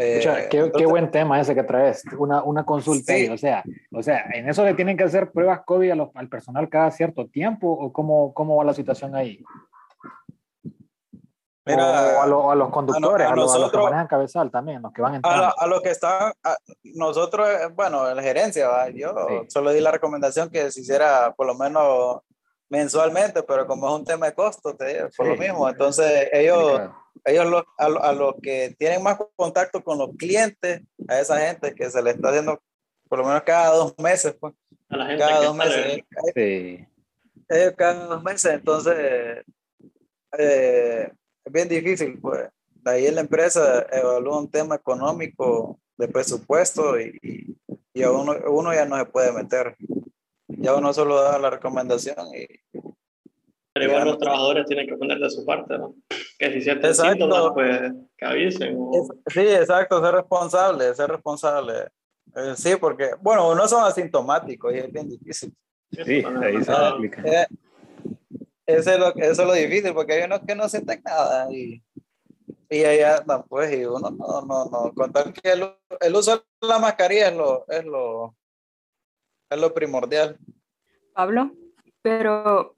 Eh, 0.00 0.48
qué, 0.48 0.70
qué, 0.76 0.86
buen 0.86 1.10
tema 1.10 1.40
ese 1.40 1.56
que 1.56 1.64
traes, 1.64 2.04
una, 2.16 2.42
una 2.44 2.64
consulta. 2.64 3.14
o, 3.32 3.36
sea, 3.36 3.64
o 3.90 4.02
sea, 4.02 4.26
¿en 4.32 4.48
eso 4.48 4.64
le 4.64 4.74
tienen 4.74 4.96
que 4.96 5.02
hacer 5.02 5.32
pruebas 5.32 5.62
COVID 5.64 5.90
al 6.14 6.28
personal 6.28 6.68
cada 6.68 6.90
cierto 6.92 7.26
tiempo 7.26 7.68
o 7.68 7.92
cómo, 7.92 8.32
cómo 8.32 8.56
va 8.56 8.64
la 8.64 8.74
situación 8.74 9.16
ahí? 9.16 9.42
Mira, 11.68 12.18
o 12.18 12.50
a, 12.50 12.54
los 12.54 12.70
conductores, 12.70 13.26
a, 13.26 13.34
los 13.34 13.70
que 13.70 13.78
manejan 13.78 14.06
cabezal 14.06 14.50
también, 14.50 14.80
los 14.80 14.92
que 14.92 15.02
van 15.02 15.16
entrando. 15.16 15.54
A, 15.56 15.66
los 15.66 15.82
que 15.82 15.90
están, 15.90 16.32
nosotros, 16.82 17.48
eh, 17.48 17.68
bueno, 17.74 18.12
la 18.14 18.22
gerencia, 18.22 18.88
yo 18.90 19.14
solo 19.48 19.72
di 19.72 19.80
la 19.80 19.90
recomendación 19.90 20.50
que 20.50 20.70
se 20.70 20.80
hiciera 20.80 21.34
por 21.34 21.46
lo 21.46 21.54
menos 21.54 22.20
mensualmente, 22.70 23.42
pero 23.42 23.66
como 23.66 23.88
es 23.88 23.94
un 23.94 24.04
tema 24.04 24.26
de 24.26 24.34
costo, 24.34 24.74
te 24.76 25.08
por 25.16 25.26
lo 25.26 25.36
mismo. 25.36 25.68
Entonces, 25.68 26.28
ellos, 26.32 26.80
ellos 27.24 27.64
a, 27.76 28.12
los 28.12 28.34
que 28.42 28.74
tienen 28.78 29.02
más 29.02 29.18
contacto 29.36 29.82
con 29.82 29.98
los 29.98 30.10
clientes, 30.16 30.82
a 31.08 31.20
esa 31.20 31.38
gente 31.38 31.74
que 31.74 31.90
se 31.90 32.02
le 32.02 32.10
está 32.10 32.28
haciendo 32.28 32.60
por 33.08 33.20
lo 33.20 33.26
menos 33.26 33.42
cada 33.42 33.74
dos 33.74 33.94
meses, 33.98 34.36
pues. 34.38 34.54
A 34.90 34.96
la 34.96 35.06
gente 35.06 35.24
cada 35.24 35.44
dos 35.44 35.56
meses. 35.56 36.02
Sí. 36.34 36.86
Ellos 37.48 37.74
cada 37.76 38.06
dos 38.06 38.22
meses, 38.22 38.52
entonces, 38.52 39.44
eh, 40.38 41.12
es 41.48 41.52
bien 41.52 41.68
difícil, 41.68 42.18
pues. 42.20 42.48
De 42.84 42.90
ahí 42.90 43.10
la 43.10 43.22
empresa 43.22 43.86
evalúa 43.90 44.38
un 44.38 44.50
tema 44.50 44.76
económico 44.76 45.80
de 45.96 46.08
presupuesto 46.08 46.98
y, 46.98 47.56
y 47.92 48.02
a 48.02 48.10
uno, 48.12 48.34
uno 48.48 48.72
ya 48.72 48.86
no 48.86 48.96
se 48.96 49.04
puede 49.06 49.32
meter 49.32 49.76
ya 50.48 50.74
uno 50.74 50.92
solo 50.92 51.20
da 51.22 51.38
la 51.38 51.50
recomendación 51.50 52.26
y... 52.34 52.46
Pero 53.72 53.90
igual 53.90 54.08
los 54.08 54.18
trabajadores 54.18 54.66
tienen 54.66 54.88
que 54.88 54.96
poner 54.96 55.18
de 55.18 55.30
su 55.30 55.44
parte, 55.44 55.78
¿no? 55.78 55.94
Que 56.36 56.52
si 56.52 56.62
sienten 56.62 56.94
síntomas, 56.94 57.52
pues 57.54 57.92
que 58.16 58.24
avisen. 58.24 58.76
Sí, 59.26 59.40
exacto, 59.40 60.02
ser 60.02 60.14
responsable, 60.14 60.94
ser 60.94 61.10
responsable. 61.10 61.74
Eh, 62.34 62.54
sí, 62.56 62.74
porque, 62.80 63.10
bueno, 63.20 63.48
uno 63.48 63.68
son 63.68 63.84
asintomáticos 63.84 64.74
y 64.74 64.78
es 64.78 64.92
bien 64.92 65.08
difícil. 65.08 65.54
Sí, 65.92 66.24
ahí 66.42 66.64
se 66.64 66.72
ah, 66.72 66.88
explica. 66.88 67.22
Eh, 67.22 67.46
eso, 68.68 68.92
es 68.92 68.98
lo, 68.98 69.14
eso 69.16 69.42
es 69.42 69.48
lo 69.48 69.52
difícil, 69.54 69.94
porque 69.94 70.12
hay 70.12 70.24
unos 70.24 70.40
que 70.40 70.54
no 70.54 70.68
sienten 70.68 71.02
nada 71.02 71.50
y, 71.50 71.82
y 72.68 72.84
allá 72.84 73.24
no, 73.26 73.44
pues, 73.46 73.72
y 73.72 73.86
uno 73.86 74.10
no, 74.10 74.42
no, 74.42 74.64
no, 74.66 74.92
contar 74.94 75.32
que 75.32 75.52
el, 75.52 75.72
el 76.00 76.14
uso 76.14 76.36
de 76.36 76.68
la 76.68 76.78
mascarilla 76.78 77.28
es 77.28 77.36
lo, 77.36 77.66
es 77.66 77.84
lo, 77.86 78.36
es 79.48 79.58
lo 79.58 79.72
primordial. 79.72 80.38
Pablo, 81.14 81.50
pero 82.02 82.76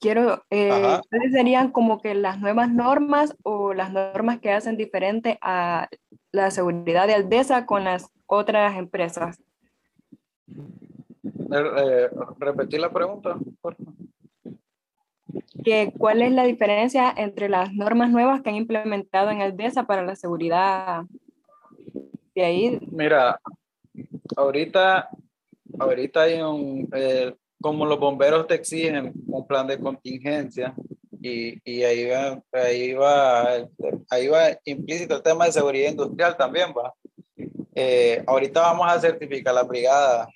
quiero, 0.00 0.44
eh, 0.50 1.00
¿cuáles 1.08 1.32
serían 1.32 1.70
como 1.70 2.02
que 2.02 2.16
las 2.16 2.40
nuevas 2.40 2.68
normas 2.68 3.36
o 3.44 3.74
las 3.74 3.92
normas 3.92 4.40
que 4.40 4.50
hacen 4.50 4.76
diferente 4.76 5.38
a 5.40 5.88
la 6.32 6.50
seguridad 6.50 7.06
de 7.06 7.14
Aldesa 7.14 7.64
con 7.64 7.84
las 7.84 8.10
otras 8.26 8.76
empresas? 8.76 9.40
Eh, 10.48 12.10
repetir 12.38 12.80
la 12.80 12.92
pregunta, 12.92 13.38
por 13.60 13.76
favor. 13.76 14.11
Que, 15.64 15.92
¿Cuál 15.96 16.22
es 16.22 16.32
la 16.32 16.44
diferencia 16.44 17.12
entre 17.16 17.48
las 17.48 17.72
normas 17.72 18.10
nuevas 18.10 18.42
que 18.42 18.50
han 18.50 18.56
implementado 18.56 19.30
en 19.30 19.40
Aldesa 19.40 19.84
para 19.84 20.02
la 20.02 20.16
seguridad 20.16 21.04
de 22.34 22.44
ahí? 22.44 22.78
Mira, 22.90 23.40
ahorita 24.36 25.08
ahorita 25.78 26.22
hay 26.22 26.40
un, 26.40 26.88
eh, 26.94 27.34
como 27.60 27.86
los 27.86 27.98
bomberos 27.98 28.46
te 28.46 28.54
exigen 28.54 29.12
un 29.26 29.46
plan 29.46 29.66
de 29.66 29.78
contingencia 29.78 30.74
y, 31.20 31.60
y, 31.64 31.84
ahí, 31.84 32.06
va, 32.06 32.42
ahí, 32.52 32.92
va, 32.94 33.68
ahí 34.10 34.26
va 34.26 34.58
implícito 34.64 35.16
el 35.16 35.22
tema 35.22 35.46
de 35.46 35.52
seguridad 35.52 35.90
industrial 35.90 36.36
también 36.36 36.74
va. 36.76 36.92
Eh, 37.74 38.22
ahorita 38.26 38.60
vamos 38.60 38.86
a 38.90 39.00
certificar 39.00 39.54
la 39.54 39.62
brigada, 39.62 40.28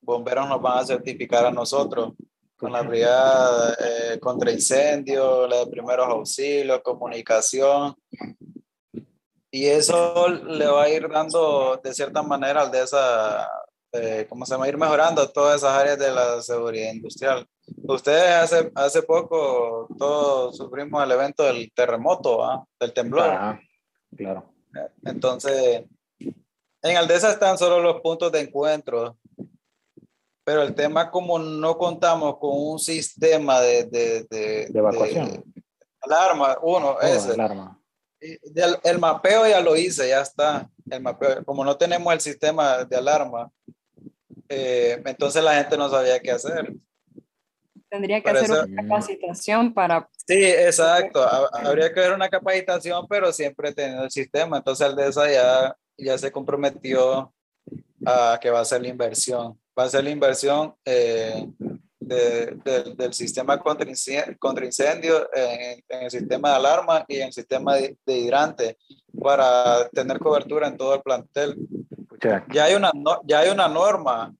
bomberos 0.00 0.48
nos 0.48 0.60
van 0.60 0.78
a 0.78 0.84
certificar 0.84 1.46
a 1.46 1.50
nosotros 1.50 2.12
con 2.60 2.72
la 2.72 2.82
brigada 2.82 3.74
eh, 3.80 4.20
contra 4.20 4.52
incendio, 4.52 5.48
la 5.48 5.64
de 5.64 5.66
primeros 5.66 6.06
auxilios, 6.06 6.82
comunicación. 6.82 7.96
Y 9.50 9.64
eso 9.64 10.28
le 10.28 10.66
va 10.66 10.84
a 10.84 10.88
ir 10.90 11.08
dando 11.08 11.80
de 11.82 11.94
cierta 11.94 12.22
manera 12.22 12.60
al 12.60 12.70
de 12.70 12.82
esa 12.82 13.48
eh, 13.92 14.26
¿cómo 14.28 14.46
se 14.46 14.54
va 14.54 14.66
a 14.66 14.68
ir 14.68 14.78
mejorando 14.78 15.28
todas 15.30 15.56
esas 15.56 15.72
áreas 15.72 15.98
de 15.98 16.12
la 16.12 16.40
seguridad 16.42 16.92
industrial. 16.92 17.44
Ustedes 17.82 18.30
hace, 18.34 18.70
hace 18.74 19.02
poco 19.02 19.88
todos 19.98 20.56
sufrimos 20.56 21.02
el 21.02 21.10
evento 21.10 21.42
del 21.42 21.72
terremoto, 21.72 22.44
¿ah? 22.44 22.64
del 22.78 22.92
temblor. 22.92 23.58
claro. 24.16 24.52
Entonces, 25.04 25.84
en 26.82 26.96
Aldesa 26.96 27.32
están 27.32 27.58
solo 27.58 27.80
los 27.80 28.00
puntos 28.00 28.30
de 28.30 28.40
encuentro, 28.40 29.16
pero 30.50 30.62
el 30.62 30.74
tema 30.74 31.12
como 31.12 31.38
no 31.38 31.78
contamos 31.78 32.38
con 32.38 32.50
un 32.52 32.80
sistema 32.80 33.60
de, 33.60 33.84
de, 33.84 34.24
de, 34.28 34.62
evacuación. 34.76 35.44
alarma, 36.00 36.58
uno, 36.60 36.96
oh, 37.00 37.00
ese. 37.00 37.34
Alarma. 37.34 37.80
El, 38.18 38.76
el, 38.82 38.98
mapeo 38.98 39.46
ya 39.46 39.60
lo 39.60 39.76
hice, 39.76 40.08
ya 40.08 40.22
está. 40.22 40.68
El 40.90 41.02
mapeo, 41.02 41.44
como 41.44 41.64
no 41.64 41.76
tenemos 41.76 42.12
el 42.12 42.20
sistema 42.20 42.84
de 42.84 42.96
alarma, 42.96 43.48
eh, 44.48 45.00
entonces 45.06 45.40
la 45.44 45.54
gente 45.54 45.78
no 45.78 45.88
sabía 45.88 46.18
qué 46.18 46.32
hacer. 46.32 46.74
Tendría 47.88 48.20
que 48.20 48.30
hacer 48.30 48.50
una 48.50 48.82
capacitación 48.82 49.72
para... 49.72 50.10
Sí, 50.26 50.46
exacto. 50.46 51.24
Habría 51.52 51.94
que 51.94 52.00
hacer 52.00 52.12
una 52.12 52.28
capacitación, 52.28 53.06
pero 53.08 53.32
siempre 53.32 53.72
teniendo 53.72 54.02
el 54.02 54.10
sistema. 54.10 54.56
Entonces 54.56 54.84
el 54.88 54.96
DESA 54.96 55.30
ya, 55.30 55.76
ya 55.96 56.18
se 56.18 56.32
comprometió 56.32 57.32
a 58.04 58.36
que 58.42 58.50
va 58.50 58.58
a 58.58 58.62
hacer 58.62 58.82
la 58.82 58.88
inversión. 58.88 59.59
Va 59.78 59.84
a 59.84 59.88
ser 59.88 60.04
la 60.04 60.10
inversión 60.10 60.74
eh, 60.84 61.46
del 62.00 63.12
sistema 63.12 63.58
contra 63.58 63.88
incendio, 63.88 65.28
en, 65.34 65.82
el 65.88 66.10
sistema 66.10 66.50
de 66.50 66.56
alarma 66.56 67.04
y 67.06 67.16
en 67.16 67.28
el 67.28 67.32
sistema 67.32 67.76
de, 67.76 67.96
de 68.04 68.18
hidrante 68.18 68.78
para 69.22 69.88
tener 69.90 70.18
cobertura 70.18 70.68
en 70.68 70.76
todo 70.76 70.94
el 70.94 71.02
plantel. 71.02 71.56
Ya 72.52 72.64
hay 72.64 72.74
una, 72.74 72.90
ya 73.24 73.40
hay 73.40 73.50
una 73.50 73.68
norma 73.68 74.34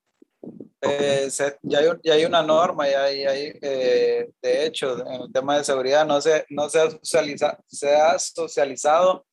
eh, 0.82 1.28
ya, 1.62 1.78
hay, 1.78 1.86
ya, 2.02 2.14
hay, 2.14 2.24
una 2.24 2.42
norma, 2.42 2.88
ya 2.88 3.04
hay, 3.04 3.24
hay 3.24 3.52
eh, 3.60 4.30
de 4.40 4.64
hecho, 4.64 5.06
en 5.06 5.22
el 5.22 5.32
tema 5.32 5.58
de 5.58 5.64
seguridad 5.64 6.06
no 6.06 6.20
se, 6.22 6.46
no 6.48 6.70
se, 6.70 6.80
ha, 6.80 6.90
socializa, 6.90 7.58
se 7.66 7.94
ha 7.94 8.18
socializado 8.18 9.26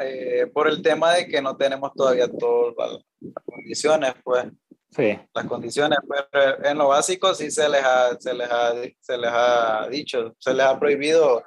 eh, 0.00 0.46
por 0.54 0.68
el 0.68 0.80
tema 0.80 1.12
de 1.12 1.28
que 1.28 1.42
no 1.42 1.54
tenemos 1.54 1.92
todavía 1.92 2.28
todas 2.28 3.00
las 3.22 3.44
condiciones, 3.44 4.14
pues. 4.22 4.46
Sí. 4.90 5.18
Las 5.32 5.46
condiciones, 5.46 5.98
pero 6.30 6.64
en 6.64 6.76
lo 6.76 6.88
básico 6.88 7.34
sí 7.34 7.50
se 7.50 7.66
les 7.66 7.82
ha, 7.82 8.14
se 8.20 8.34
les 8.34 8.50
ha, 8.50 8.74
se 9.00 9.16
les 9.16 9.30
ha 9.32 9.88
dicho, 9.88 10.34
se 10.38 10.52
les 10.52 10.66
ha 10.66 10.78
prohibido 10.78 11.42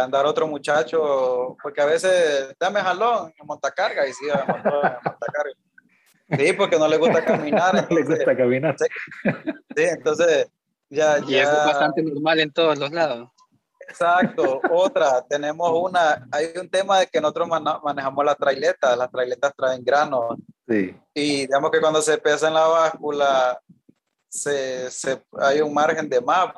andar 0.00 0.24
otro 0.24 0.46
muchacho, 0.46 1.56
porque 1.62 1.82
a 1.82 1.84
veces, 1.84 2.54
dame 2.58 2.80
jalón 2.80 3.30
en 3.38 3.46
montacarga 3.46 4.06
y 4.06 4.12
sí, 4.14 4.24
en 4.24 4.38
montacarga. 4.38 5.52
Sí, 6.38 6.52
porque 6.54 6.78
no 6.78 6.88
le 6.88 6.96
gusta 6.96 7.24
caminar. 7.26 7.74
no 7.74 7.96
le 7.96 8.04
gusta 8.04 8.36
caminar. 8.36 8.76
Sí, 8.78 9.82
entonces 9.82 10.48
ya, 10.88 11.18
y 11.26 11.36
es 11.36 11.46
bastante 11.46 12.02
normal 12.02 12.40
en 12.40 12.52
todos 12.52 12.78
los 12.78 12.90
lados. 12.90 13.28
Exacto. 13.90 14.60
Otra, 14.70 15.24
tenemos 15.28 15.70
una, 15.72 16.26
hay 16.30 16.46
un 16.60 16.68
tema 16.68 17.00
de 17.00 17.06
que 17.06 17.20
nosotros 17.20 17.48
manejamos 17.82 18.24
las 18.24 18.36
trailetas, 18.36 18.96
las 18.96 19.10
trailetas 19.10 19.52
traen 19.56 19.84
grano. 19.84 20.36
Sí. 20.70 20.96
Y 21.14 21.40
digamos 21.40 21.72
que 21.72 21.80
cuando 21.80 22.00
se 22.00 22.16
pesa 22.18 22.46
en 22.46 22.54
la 22.54 22.68
báscula, 22.68 23.60
se, 24.28 24.88
se, 24.90 25.20
hay 25.38 25.60
un 25.60 25.74
margen 25.74 26.08
de 26.08 26.20
más, 26.20 26.52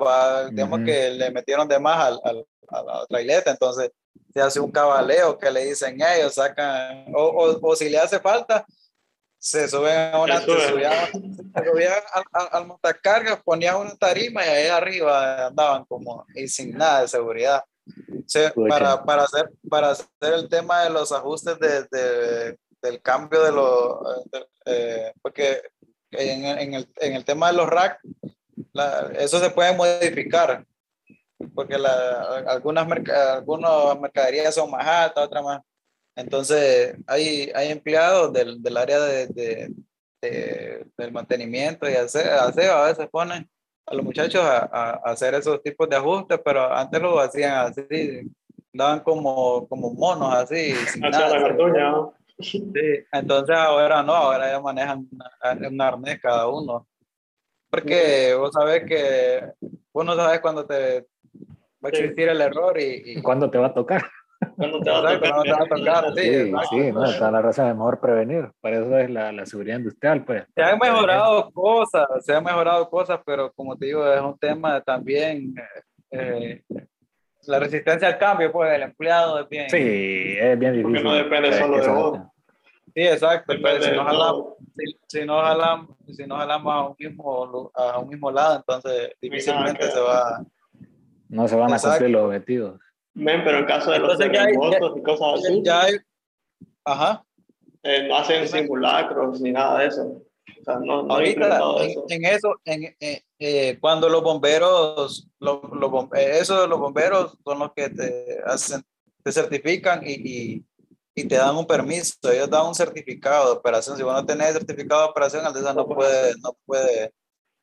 digamos 0.50 0.80
que 0.84 1.10
le 1.10 1.30
metieron 1.30 1.66
de 1.66 1.78
más 1.78 1.98
al, 1.98 2.20
al, 2.22 2.46
a 2.68 2.82
la 2.82 3.06
traileta, 3.06 3.50
entonces 3.50 3.90
se 4.34 4.40
hace 4.40 4.60
un 4.60 4.70
cabaleo 4.70 5.38
que 5.38 5.50
le 5.50 5.64
dicen 5.64 5.98
ellos, 6.00 6.34
sacan, 6.34 7.06
o, 7.14 7.22
o, 7.22 7.58
o 7.62 7.76
si 7.76 7.88
le 7.88 7.98
hace 7.98 8.20
falta, 8.20 8.66
se 9.38 9.66
suben 9.66 10.14
a 10.14 10.20
una, 10.20 10.40
se 10.40 10.68
subían, 10.68 11.10
al, 12.12 12.48
al, 12.52 12.66
montacargas, 12.66 13.42
ponían 13.42 13.76
una 13.76 13.96
tarima 13.96 14.44
y 14.44 14.48
ahí 14.48 14.66
arriba 14.68 15.46
andaban 15.46 15.86
como 15.86 16.26
y 16.34 16.48
sin 16.48 16.76
nada 16.76 17.00
de 17.00 17.08
seguridad. 17.08 17.64
para, 18.68 19.02
para, 19.02 19.24
hacer, 19.24 19.50
para 19.68 19.90
hacer 19.90 20.34
el 20.34 20.48
tema 20.48 20.84
de 20.84 20.90
los 20.90 21.10
ajustes 21.10 21.58
de, 21.58 21.82
de 21.90 22.58
del 22.82 23.00
cambio 23.00 23.42
de 23.42 23.52
los, 23.52 23.98
eh, 24.66 25.12
porque 25.22 25.62
en, 26.10 26.44
en, 26.44 26.74
el, 26.74 26.88
en, 26.96 27.14
el, 27.14 27.24
tema 27.24 27.50
de 27.50 27.56
los 27.56 27.68
racks, 27.68 28.00
eso 29.18 29.38
se 29.38 29.50
puede 29.50 29.74
modificar, 29.74 30.66
porque 31.54 31.78
la, 31.78 32.42
algunas, 32.46 32.86
algunas 32.86 34.00
mercaderías 34.00 34.54
son 34.54 34.70
más 34.70 34.86
altas, 34.86 35.24
otras 35.24 35.44
más 35.44 35.60
entonces, 36.14 36.96
hay, 37.06 37.50
hay 37.54 37.70
empleados 37.70 38.32
del, 38.32 38.62
del 38.62 38.76
área 38.76 39.00
de, 39.00 39.26
de, 40.20 40.86
del 40.96 41.12
mantenimiento 41.12 41.88
y 41.88 41.94
hacer, 41.94 42.28
a 42.30 42.50
veces 42.84 43.08
ponen 43.10 43.48
a 43.86 43.94
los 43.94 44.04
muchachos 44.04 44.42
a, 44.44 44.68
a, 44.70 44.90
hacer 45.04 45.34
esos 45.34 45.62
tipos 45.62 45.88
de 45.88 45.96
ajustes, 45.96 46.38
pero 46.44 46.72
antes 46.72 47.00
lo 47.00 47.18
hacían 47.18 47.66
así, 47.66 48.30
daban 48.72 49.00
como, 49.00 49.66
como 49.68 49.92
monos 49.94 50.34
así. 50.34 50.74
Sin 50.86 51.00
nada, 51.02 52.14
sí, 52.38 52.72
entonces 53.12 53.56
ahora 53.56 54.02
no, 54.02 54.14
ahora 54.14 54.50
ya 54.50 54.60
manejan 54.60 55.08
un 55.70 55.80
arnés 55.80 56.20
cada 56.20 56.48
uno. 56.48 56.86
Porque 57.70 58.34
vos 58.34 58.52
sabés 58.52 58.84
que 58.84 59.52
vos 59.92 60.04
no 60.04 60.14
sabes 60.14 60.40
cuándo 60.40 60.66
te 60.66 61.06
va 61.82 61.86
a 61.86 61.88
existir 61.88 62.28
el 62.28 62.40
error 62.40 62.78
y, 62.78 63.02
y... 63.18 63.22
¿Cuándo 63.22 63.50
te 63.50 63.56
va 63.56 63.68
a 63.68 63.74
tocar? 63.74 64.02
¿Cuándo 64.56 64.80
te 64.80 64.90
va 64.90 65.12
a 65.12 65.20
tocar? 65.68 66.12
Sí, 66.14 66.52
sí, 66.70 66.92
no, 66.92 67.04
está 67.04 67.30
la 67.30 67.42
razón 67.42 67.68
de 67.68 67.74
mejor 67.74 68.00
prevenir. 68.00 68.50
Para 68.60 68.80
eso 68.80 68.98
es 68.98 69.10
la, 69.10 69.32
la 69.32 69.46
seguridad 69.46 69.78
industrial, 69.78 70.24
pues. 70.24 70.44
Se 70.54 70.62
han 70.62 70.78
mejorado 70.78 71.50
cosas, 71.52 72.06
se 72.20 72.34
han 72.34 72.44
mejorado 72.44 72.88
cosas, 72.90 73.20
pero 73.24 73.52
como 73.52 73.76
te 73.76 73.86
digo, 73.86 74.06
es 74.12 74.20
un 74.20 74.38
tema 74.38 74.80
también 74.80 75.54
eh, 76.10 76.62
la 77.46 77.58
resistencia 77.58 78.08
al 78.08 78.18
cambio, 78.18 78.52
pues, 78.52 78.70
del 78.70 78.82
empleado 78.82 79.40
es 79.40 79.48
bien. 79.48 79.70
Sí, 79.70 80.36
es 80.38 80.58
bien 80.58 80.72
difícil. 80.72 80.82
Porque 80.82 81.02
no 81.02 81.14
depende 81.14 81.52
solo 81.52 81.78
de 81.78 81.88
vos. 81.88 82.18
Sí, 82.94 83.02
exacto. 83.02 83.54
Si, 83.54 83.90
no 83.90 84.04
jalamos, 84.04 84.54
si, 84.76 84.96
si, 85.06 85.24
no 85.24 85.40
jalamos, 85.40 85.96
si 86.14 86.26
no 86.26 86.36
jalamos 86.36 86.74
a 86.74 86.88
un 86.88 86.96
mismo, 86.98 87.70
a 87.74 87.98
un 87.98 88.08
mismo 88.08 88.30
lado, 88.30 88.56
entonces 88.56 89.12
difícilmente 89.20 89.90
se 89.90 90.00
va. 90.00 90.44
No 91.28 91.48
se 91.48 91.56
van 91.56 91.72
a 91.72 91.78
cumplir 91.78 92.10
los 92.10 92.26
objetivos. 92.26 92.80
Men, 93.14 93.42
pero 93.44 93.58
en 93.58 93.64
caso 93.64 93.90
de 93.90 93.98
los 93.98 94.18
terremotos 94.18 94.96
y 94.96 95.02
cosas 95.02 95.44
así. 95.44 95.62
Ya 95.64 95.82
hay, 95.82 95.96
ajá. 96.84 97.24
Eh, 97.82 98.06
no 98.08 98.16
hacen 98.18 98.46
simulacros 98.46 99.40
ni 99.40 99.52
nada 99.52 99.80
de 99.80 99.86
eso. 99.86 100.22
O 100.60 100.64
sea, 100.64 100.78
no, 100.78 101.02
no 101.02 101.14
Ahorita, 101.14 101.46
en 101.46 101.84
eso, 101.84 102.06
en, 102.08 102.24
eso 102.24 102.60
en, 102.64 102.84
eh, 103.00 103.22
eh, 103.38 103.78
cuando 103.80 104.08
los 104.08 104.22
bomberos, 104.22 105.28
los, 105.38 105.60
los, 105.72 105.92
eso 106.14 106.66
los 106.66 106.78
bomberos 106.78 107.36
son 107.44 107.58
los 107.58 107.72
que 107.72 107.90
te 107.90 108.40
hacen, 108.44 108.82
te 109.22 109.32
certifican 109.32 110.02
y, 110.04 110.12
y, 110.12 110.64
y, 111.14 111.24
te 111.24 111.36
dan 111.36 111.56
un 111.56 111.66
permiso, 111.66 112.30
ellos 112.30 112.50
dan 112.50 112.66
un 112.66 112.74
certificado 112.74 113.46
de 113.46 113.58
operación. 113.58 113.96
Si 113.96 114.02
vos 114.02 114.14
no 114.14 114.24
tenés 114.24 114.52
certificado 114.52 115.02
de 115.02 115.10
operación, 115.10 115.44
Aldesa 115.44 115.74
no 115.74 115.86
puede, 115.86 116.34
no 116.38 116.56
puede, 116.64 117.12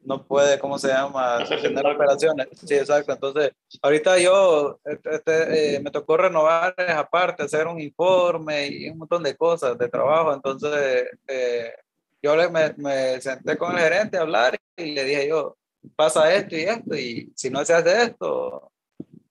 no 0.01 0.25
puede, 0.25 0.59
¿cómo 0.59 0.77
se 0.79 0.87
llama? 0.89 1.43
Tener 1.47 1.85
operaciones. 1.85 2.47
Sí, 2.65 2.75
exacto. 2.75 3.13
Entonces, 3.13 3.51
ahorita 3.81 4.17
yo 4.19 4.79
este, 4.85 5.15
este, 5.15 5.75
eh, 5.75 5.79
me 5.79 5.91
tocó 5.91 6.17
renovar 6.17 6.73
esa 6.77 7.09
parte, 7.09 7.43
hacer 7.43 7.67
un 7.67 7.79
informe 7.79 8.67
y 8.67 8.89
un 8.89 8.99
montón 8.99 9.23
de 9.23 9.35
cosas 9.35 9.77
de 9.77 9.89
trabajo. 9.89 10.33
Entonces, 10.33 11.05
eh, 11.27 11.73
yo 12.21 12.35
le, 12.35 12.49
me, 12.49 12.73
me, 12.77 13.21
senté 13.21 13.57
con 13.57 13.73
el 13.73 13.79
gerente 13.79 14.17
a 14.17 14.21
hablar 14.21 14.57
y 14.75 14.93
le 14.93 15.03
dije 15.03 15.27
yo, 15.27 15.57
pasa 15.95 16.33
esto 16.33 16.55
y 16.55 16.61
esto, 16.61 16.95
y 16.95 17.31
si 17.35 17.49
no 17.49 17.63
se 17.63 17.73
hace 17.73 18.03
esto, 18.03 18.71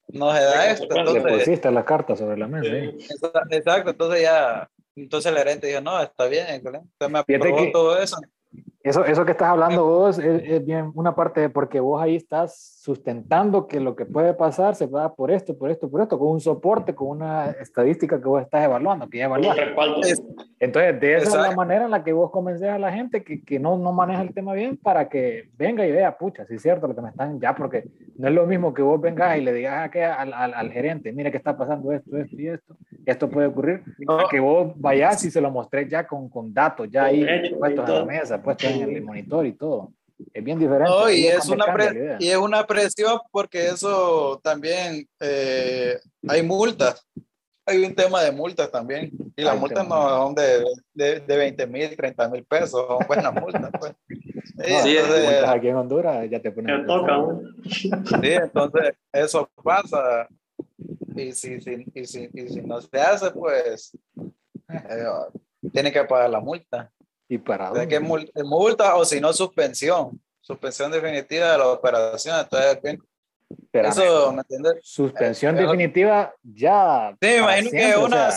no 0.09 0.33
se 0.33 0.41
da 0.41 0.71
esto. 0.71 0.87
Entonces, 0.91 1.25
le 1.25 1.39
pusiste 1.39 1.71
la 1.71 1.85
carta 1.85 2.17
sobre 2.17 2.39
la 2.39 2.49
mesa. 2.49 2.75
¿eh? 2.75 2.97
Exacto, 3.51 3.91
entonces 3.91 4.23
ya, 4.23 4.69
entonces 4.97 5.31
el 5.31 5.39
gerente 5.39 5.67
dijo, 5.67 5.81
no, 5.81 6.01
está 6.01 6.27
bien, 6.27 6.47
entonces 6.49 6.83
me 7.11 7.19
aprobó 7.19 7.71
todo 7.73 7.99
eso. 7.99 8.17
Eso, 8.89 9.05
eso 9.05 9.27
que 9.27 9.33
estás 9.33 9.49
hablando 9.49 9.85
vos 9.85 10.19
es, 10.19 10.65
bien 10.65 10.91
una 10.95 11.15
parte 11.15 11.43
de 11.43 11.51
porque 11.51 11.79
vos 11.79 12.01
ahí 12.01 12.17
estás 12.17 12.79
sustentando 12.81 13.67
que 13.67 13.81
lo 13.81 13.95
que 13.95 14.07
puede 14.07 14.33
pasar 14.33 14.75
se 14.77 14.87
va 14.87 15.15
por 15.15 15.31
esto, 15.31 15.59
por 15.59 15.71
esto, 15.71 15.91
por 15.91 16.01
esto, 16.01 16.19
con 16.19 16.29
un 16.29 16.41
soporte, 16.41 16.95
con 16.95 17.09
una 17.09 17.51
estadística 17.51 18.19
que 18.19 18.27
vos 18.27 18.41
estás 18.41 18.65
evaluando, 18.65 19.07
que 19.11 19.19
ya 19.19 19.29
Entonces, 20.59 21.01
de 21.01 21.17
esa 21.17 21.29
es 21.29 21.35
la 21.35 21.55
manera 21.55 21.85
en 21.85 21.91
la 21.91 22.03
que 22.03 22.15
vos 22.15 22.31
convences 22.31 22.67
a 22.67 22.79
la 22.79 22.91
gente 22.91 23.23
que, 23.23 23.43
que, 23.43 23.59
no, 23.59 23.77
no 23.77 23.93
maneja 23.93 24.23
el 24.23 24.33
tema 24.33 24.55
bien 24.55 24.79
para 24.79 25.11
que 25.11 25.51
venga 25.59 25.87
y 25.87 25.93
vea, 25.93 26.17
pucha, 26.17 26.47
si 26.47 26.55
es 26.55 26.63
cierto 26.63 26.89
lo 26.89 26.95
que 26.95 27.03
me 27.03 27.11
están, 27.11 27.39
ya, 27.39 27.55
porque 27.55 27.85
no 28.17 28.29
es 28.29 28.35
lo 28.35 28.47
mismo 28.47 28.73
que 28.73 28.81
vos 28.81 28.99
vengas 28.99 29.37
y 29.37 29.43
le 29.43 29.53
digas 29.53 29.91
al, 29.95 30.33
al, 30.33 30.55
al, 30.55 30.73
gerente, 30.73 31.13
mire 31.13 31.31
que 31.31 31.37
está 31.37 31.59
pasando 31.59 31.93
esto, 31.93 32.17
esto 32.17 32.37
y 32.41 32.49
esto, 32.49 32.75
esto 33.05 33.29
puede 33.29 33.49
ocurrir, 33.49 33.83
que 34.31 34.41
vos 34.41 34.73
vayas 34.77 35.23
y 35.27 35.31
se 35.31 35.43
lo 35.43 35.51
mostré 35.51 35.87
ya 35.87 36.07
con, 36.07 36.31
con 36.31 36.55
datos, 36.55 36.89
ya 36.91 37.05
ahí 37.05 37.27
puestos 37.59 37.87
en 37.87 37.95
la 37.95 38.05
mesa, 38.07 38.43
puestos 38.43 38.78
en 38.83 38.97
el 38.97 39.03
monitor 39.03 39.47
y 39.47 39.53
todo. 39.53 39.93
Es 40.33 40.43
bien 40.43 40.59
diferente. 40.59 40.91
No, 40.91 41.11
y, 41.11 41.27
es 41.27 41.49
una 41.49 41.67
y 42.19 42.29
es 42.29 42.37
una 42.37 42.67
presión 42.67 43.21
porque 43.31 43.69
eso 43.69 44.41
también 44.43 45.09
eh, 45.21 45.99
hay 46.27 46.43
multas. 46.43 47.07
Hay 47.65 47.85
un 47.85 47.95
tema 47.95 48.23
de 48.23 48.33
multas 48.33 48.71
también. 48.71 49.13
Y 49.37 49.43
las 49.43 49.59
multas 49.59 49.87
no 49.87 50.09
son 50.09 50.35
de, 50.35 50.65
de, 50.95 51.21
de 51.21 51.37
20 51.37 51.67
mil, 51.67 51.97
30 51.97 52.29
mil 52.31 52.45
pesos, 52.45 52.85
son 52.89 53.07
buenas 53.07 53.33
multas. 53.35 53.71
Pues. 53.79 53.93
Sí, 54.83 54.97
entonces, 54.97 55.45
aquí 55.45 55.69
en 55.69 55.77
Honduras 55.77 56.29
ya 56.29 56.41
te 56.41 56.51
ponen. 56.51 56.85
Sí, 57.71 57.91
entonces 58.23 58.95
eso 59.13 59.49
pasa. 59.63 60.27
Y 61.15 61.33
si, 61.33 61.61
si, 61.61 61.87
y 61.95 62.05
si, 62.05 62.29
y 62.33 62.49
si 62.49 62.61
no 62.63 62.81
se 62.81 63.01
hace, 63.01 63.31
pues 63.31 63.97
eh, 64.69 65.05
tiene 65.73 65.93
que 65.93 66.03
pagar 66.05 66.31
la 66.31 66.41
multa. 66.41 66.91
¿Y 67.29 67.39
para 67.39 67.69
dónde? 67.69 67.89
que 67.89 68.01
multa 68.01 68.97
o 68.97 69.05
si 69.05 69.21
no 69.21 69.33
suspensión, 69.33 70.21
suspensión 70.41 70.91
definitiva 70.91 71.53
de 71.53 71.59
la 71.59 71.69
operación. 71.69 72.41
Entonces, 72.41 72.99
eso, 73.73 74.33
¿me 74.33 74.41
entiendes? 74.41 74.75
Suspensión 74.83 75.59
eh, 75.59 75.63
definitiva 75.63 76.35
ya. 76.43 77.15
Sí, 77.21 77.29
imagino 77.37 77.71
que 77.71 77.97
una 77.97 78.31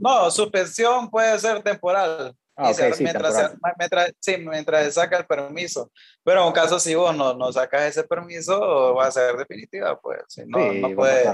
no, 0.00 0.30
suspensión 0.30 1.10
puede 1.10 1.38
ser 1.38 1.62
temporal. 1.62 2.34
Ah, 2.56 2.70
mientras, 3.00 3.34
Se, 3.34 3.56
mientras, 3.78 4.12
sí, 4.20 4.36
mientras 4.38 4.84
se 4.84 4.92
saca 4.92 5.18
el 5.18 5.26
permiso. 5.26 5.90
Pero 6.22 6.42
en 6.42 6.46
un 6.46 6.52
caso 6.52 6.78
si 6.78 6.94
vos 6.94 7.16
no, 7.16 7.34
no 7.34 7.52
sacas 7.52 7.82
ese 7.82 8.04
permiso, 8.04 8.94
va 8.94 9.06
a 9.06 9.10
ser 9.10 9.36
definitiva, 9.36 9.98
pues. 10.00 10.20
Si 10.28 10.44
no, 10.46 10.70
sí, 10.70 10.80
no 10.80 10.94
puedes. 10.94 11.28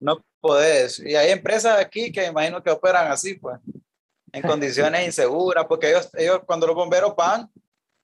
No 0.00 0.24
puedes. 0.40 0.98
Y 0.98 1.14
hay 1.14 1.30
empresas 1.30 1.78
aquí 1.78 2.10
que 2.10 2.26
imagino 2.26 2.60
que 2.62 2.70
operan 2.70 3.12
así, 3.12 3.34
pues 3.34 3.60
en 4.36 4.42
condiciones 4.42 5.06
inseguras, 5.06 5.64
porque 5.66 5.88
ellos, 5.88 6.10
ellos 6.12 6.40
cuando 6.44 6.66
los 6.66 6.76
bomberos 6.76 7.16
van, 7.16 7.50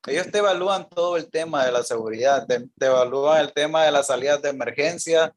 ellos 0.06 0.30
te 0.32 0.38
evalúan 0.38 0.88
todo 0.88 1.18
el 1.18 1.30
tema 1.30 1.62
de 1.62 1.72
la 1.72 1.82
seguridad, 1.82 2.46
te, 2.46 2.66
evalúan 2.80 3.42
el 3.42 3.52
tema 3.52 3.84
de 3.84 3.92
las 3.92 4.06
salidas 4.06 4.40
de 4.40 4.48
emergencia, 4.48 5.34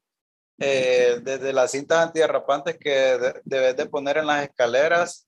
eh, 0.58 1.20
desde 1.22 1.52
las 1.52 1.72
cintas 1.72 1.98
antiderrapantes 1.98 2.78
que 2.78 3.18
debes 3.44 3.76
de 3.76 3.86
poner 3.86 4.16
en 4.16 4.26
las 4.26 4.44
escaleras, 4.44 5.26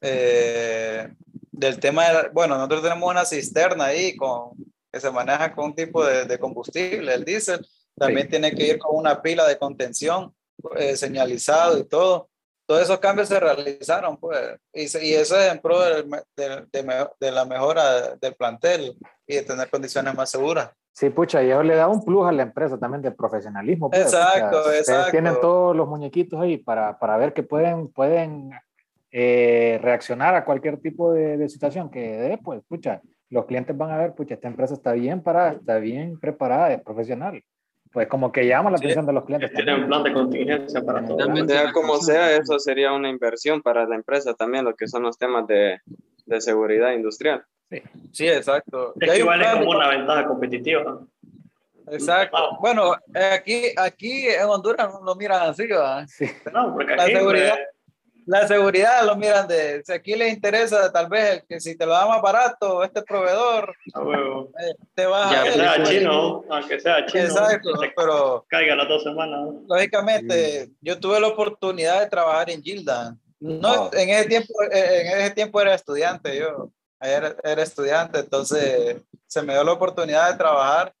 eh, 0.00 1.12
del 1.50 1.80
tema 1.80 2.08
de, 2.08 2.28
bueno, 2.28 2.54
nosotros 2.54 2.82
tenemos 2.82 3.10
una 3.10 3.24
cisterna 3.24 3.86
ahí 3.86 4.14
con, 4.16 4.52
que 4.92 5.00
se 5.00 5.10
maneja 5.10 5.52
con 5.52 5.64
un 5.66 5.74
tipo 5.74 6.04
de, 6.06 6.26
de 6.26 6.38
combustible, 6.38 7.12
el 7.12 7.24
diésel, 7.24 7.66
también 7.96 8.28
tiene 8.28 8.54
que 8.54 8.68
ir 8.68 8.78
con 8.78 8.94
una 8.94 9.20
pila 9.20 9.48
de 9.48 9.58
contención 9.58 10.32
eh, 10.76 10.96
señalizado 10.96 11.76
y 11.76 11.84
todo 11.88 12.30
todos 12.68 12.82
esos 12.82 12.98
cambios 12.98 13.28
se 13.28 13.40
realizaron, 13.40 14.18
pues, 14.18 14.38
y, 14.74 14.82
y 14.82 15.14
eso 15.14 15.40
es 15.40 15.50
en 15.50 15.58
pro 15.58 15.80
de, 15.80 16.02
de, 16.36 17.08
de, 17.18 17.30
la 17.32 17.46
mejora 17.46 18.14
del 18.16 18.34
plantel 18.34 18.94
y 19.26 19.36
de 19.36 19.42
tener 19.42 19.70
condiciones 19.70 20.14
más 20.14 20.30
seguras. 20.30 20.70
Sí, 20.92 21.08
pucha, 21.08 21.42
y 21.42 21.50
eso 21.50 21.62
le 21.62 21.76
da 21.76 21.88
un 21.88 22.04
plus 22.04 22.28
a 22.28 22.32
la 22.32 22.42
empresa 22.42 22.76
también 22.76 23.00
de 23.00 23.10
profesionalismo. 23.10 23.88
Pues, 23.88 24.02
exacto, 24.02 24.70
exacto. 24.70 25.12
Tienen 25.12 25.40
todos 25.40 25.74
los 25.74 25.88
muñequitos 25.88 26.38
ahí 26.42 26.58
para, 26.58 26.98
para 26.98 27.16
ver 27.16 27.32
que 27.32 27.42
pueden, 27.42 27.88
pueden 27.88 28.50
eh, 29.12 29.78
reaccionar 29.80 30.34
a 30.34 30.44
cualquier 30.44 30.78
tipo 30.78 31.10
de, 31.14 31.38
de 31.38 31.48
situación 31.48 31.88
que 31.88 32.18
dé, 32.18 32.36
pues, 32.36 32.60
pucha, 32.68 33.00
los 33.30 33.46
clientes 33.46 33.74
van 33.78 33.92
a 33.92 33.96
ver, 33.96 34.14
pucha, 34.14 34.34
esta 34.34 34.48
empresa 34.48 34.74
está 34.74 34.92
bien 34.92 35.22
parada, 35.22 35.52
está 35.52 35.78
bien 35.78 36.20
preparada, 36.20 36.70
es 36.74 36.82
profesional 36.82 37.42
pues 37.98 38.06
como 38.06 38.30
que 38.30 38.46
llama 38.46 38.70
la 38.70 38.76
atención 38.76 39.04
de 39.06 39.12
los 39.12 39.24
clientes. 39.24 39.52
Tienen 39.52 39.82
un 39.82 39.86
plan 39.88 40.04
de 40.04 40.12
contingencia 40.12 40.80
para 40.82 41.04
todo. 41.04 41.18
Sea 41.48 41.72
como 41.72 41.96
sea, 41.96 42.36
eso 42.36 42.56
sería 42.60 42.92
una 42.92 43.08
inversión 43.08 43.60
para 43.60 43.88
la 43.88 43.96
empresa 43.96 44.34
también, 44.34 44.64
lo 44.64 44.76
que 44.76 44.86
son 44.86 45.02
los 45.02 45.18
temas 45.18 45.48
de, 45.48 45.80
de 46.24 46.40
seguridad 46.40 46.92
industrial. 46.92 47.44
Sí, 47.68 47.82
sí 48.12 48.28
exacto. 48.28 48.94
Es 49.00 49.18
igual 49.18 49.42
es 49.42 49.48
como 49.48 49.70
una 49.72 49.88
ventaja 49.88 50.28
competitiva. 50.28 51.00
Exacto. 51.90 52.56
Bueno, 52.60 52.94
aquí, 53.34 53.64
aquí 53.76 54.28
en 54.28 54.44
Honduras 54.44 54.94
no 54.94 55.04
lo 55.04 55.16
miran 55.16 55.48
así, 55.50 55.66
¿verdad? 55.66 56.06
Sí. 56.06 56.30
No, 56.52 56.72
porque 56.72 56.92
aquí 56.92 57.14
la 57.14 57.18
seguridad, 57.18 57.58
la 58.28 58.46
seguridad 58.46 59.06
lo 59.06 59.16
miran 59.16 59.48
de, 59.48 59.82
si 59.82 59.90
aquí 59.90 60.14
les 60.14 60.34
interesa 60.34 60.92
tal 60.92 61.08
vez 61.08 61.42
que 61.48 61.58
si 61.60 61.76
te 61.78 61.86
lo 61.86 61.92
da 61.92 62.06
más 62.06 62.20
barato 62.20 62.84
este 62.84 63.00
proveedor, 63.00 63.74
eh, 63.86 64.74
te 64.94 65.06
va 65.06 65.30
a... 65.30 65.50
sea 65.50 65.82
chino, 65.82 66.44
aunque 66.50 66.78
sea 66.78 67.06
chino. 67.06 67.24
Exacto, 67.24 67.70
pero... 67.96 68.44
Caiga 68.48 68.76
las 68.76 68.86
dos 68.86 69.02
semanas. 69.02 69.48
Lógicamente, 69.66 70.68
yo 70.82 71.00
tuve 71.00 71.18
la 71.20 71.28
oportunidad 71.28 72.00
de 72.00 72.06
trabajar 72.08 72.50
en 72.50 72.62
Gildan. 72.62 73.18
No, 73.40 73.88
en, 73.94 74.10
ese 74.10 74.28
tiempo, 74.28 74.52
eh, 74.72 75.00
en 75.06 75.20
ese 75.20 75.30
tiempo 75.30 75.60
era 75.62 75.74
estudiante 75.74 76.38
yo, 76.38 76.70
era, 77.00 77.34
era 77.42 77.62
estudiante, 77.62 78.18
entonces 78.18 78.96
se 79.26 79.42
me 79.42 79.54
dio 79.54 79.64
la 79.64 79.72
oportunidad 79.72 80.30
de 80.30 80.36
trabajar 80.36 80.92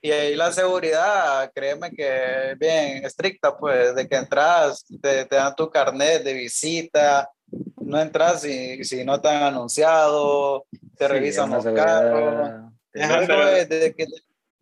y 0.00 0.10
ahí 0.10 0.36
la 0.36 0.52
seguridad, 0.52 1.50
créeme 1.54 1.90
que 1.90 2.52
es 2.52 2.58
bien 2.58 3.04
estricta, 3.04 3.56
pues, 3.56 3.94
de 3.94 4.08
que 4.08 4.16
entras, 4.16 4.84
te, 5.02 5.24
te 5.24 5.36
dan 5.36 5.54
tu 5.56 5.68
carnet 5.68 6.22
de 6.22 6.34
visita, 6.34 7.30
no 7.80 8.00
entras 8.00 8.42
si, 8.42 8.84
si 8.84 9.04
no 9.04 9.16
están 9.16 9.42
anunciado, 9.42 10.66
te 10.96 11.08
revisan 11.08 11.50
los 11.50 11.64
carros. 11.64 12.72
Es 12.92 13.10
algo 13.10 13.44
de, 13.44 13.94
que 13.96 14.06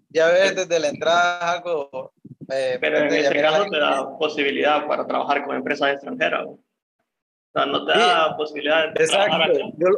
ya 0.09 0.29
ves 0.29 0.57
desde 0.57 0.79
la 0.79 0.89
entrada 0.89 1.53
algo. 1.53 2.13
Eh, 2.49 2.79
pero 2.81 2.99
en 2.99 3.13
este 3.13 3.43
caso 3.43 3.65
te 3.65 3.79
da 3.79 4.17
posibilidad 4.19 4.87
para 4.87 5.07
trabajar 5.07 5.45
con 5.45 5.57
empresas 5.57 5.95
extranjeras. 5.95 6.47
O 6.47 6.59
sea, 7.53 7.67
no 7.67 7.85
te 7.85 7.93
da 7.93 8.37
posibilidad 8.37 8.93
de 8.93 9.07
trabajar 9.07 9.53
Yo, 9.77 9.89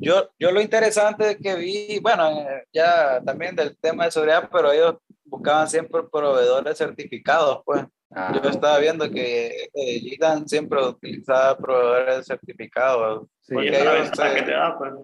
yo, 0.00 0.30
yo, 0.38 0.50
lo 0.52 0.60
interesante 0.60 1.38
que 1.38 1.54
vi, 1.56 1.98
bueno, 2.00 2.28
eh, 2.40 2.66
ya 2.72 3.20
también 3.24 3.56
del 3.56 3.76
tema 3.78 4.04
de 4.04 4.10
seguridad, 4.10 4.48
pero 4.50 4.72
ellos 4.72 4.96
buscaban 5.24 5.68
siempre 5.68 6.02
proveedores 6.10 6.78
certificados, 6.78 7.62
pues. 7.64 7.84
Ah. 8.10 8.32
Yo 8.32 8.48
estaba 8.48 8.78
viendo 8.78 9.10
que 9.10 9.68
eh, 9.74 10.00
Gitan 10.00 10.48
siempre 10.48 10.82
utilizaba 10.82 11.58
proveedores 11.58 12.26
certificados. 12.26 13.28
Sí, 13.40 13.54
porque 13.54 13.80
ellos, 13.80 14.10
que 14.10 14.42
te 14.42 14.52
da, 14.52 14.78
pues. 14.78 14.94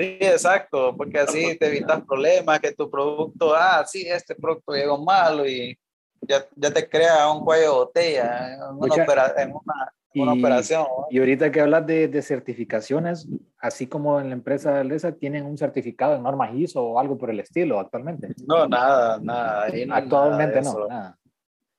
Sí, 0.00 0.16
exacto, 0.20 0.96
porque 0.96 1.18
así 1.18 1.58
te 1.58 1.66
evitas 1.66 2.02
problemas, 2.06 2.58
que 2.58 2.72
tu 2.72 2.90
producto, 2.90 3.54
ah, 3.54 3.84
sí, 3.86 4.06
este 4.08 4.34
producto 4.34 4.72
llegó 4.72 4.96
malo 4.96 5.46
y 5.46 5.78
ya, 6.22 6.46
ya 6.56 6.70
te 6.72 6.88
crea 6.88 7.30
un 7.30 7.44
cuello 7.44 7.62
de 7.62 7.68
botella 7.68 8.54
en 8.54 8.62
una, 8.62 9.32
en 9.36 9.52
una, 9.52 9.94
y, 10.12 10.20
una 10.20 10.32
operación. 10.32 10.86
Y 11.10 11.18
ahorita 11.18 11.50
que 11.50 11.60
hablas 11.60 11.86
de, 11.86 12.08
de, 12.08 12.22
certificaciones, 12.22 13.28
así 13.58 13.86
como 13.86 14.20
en 14.20 14.28
la 14.28 14.34
empresa 14.34 14.72
de 14.72 14.80
Aldesa, 14.80 15.12
¿tienen 15.12 15.46
un 15.46 15.56
certificado 15.56 16.16
en 16.16 16.22
normas 16.22 16.54
ISO 16.54 16.82
o 16.82 16.98
algo 16.98 17.16
por 17.16 17.30
el 17.30 17.40
estilo 17.40 17.78
actualmente? 17.78 18.34
No, 18.46 18.66
nada, 18.66 19.18
nada. 19.22 19.66
actualmente 19.90 20.62
no, 20.62 20.86
nada. 20.88 21.16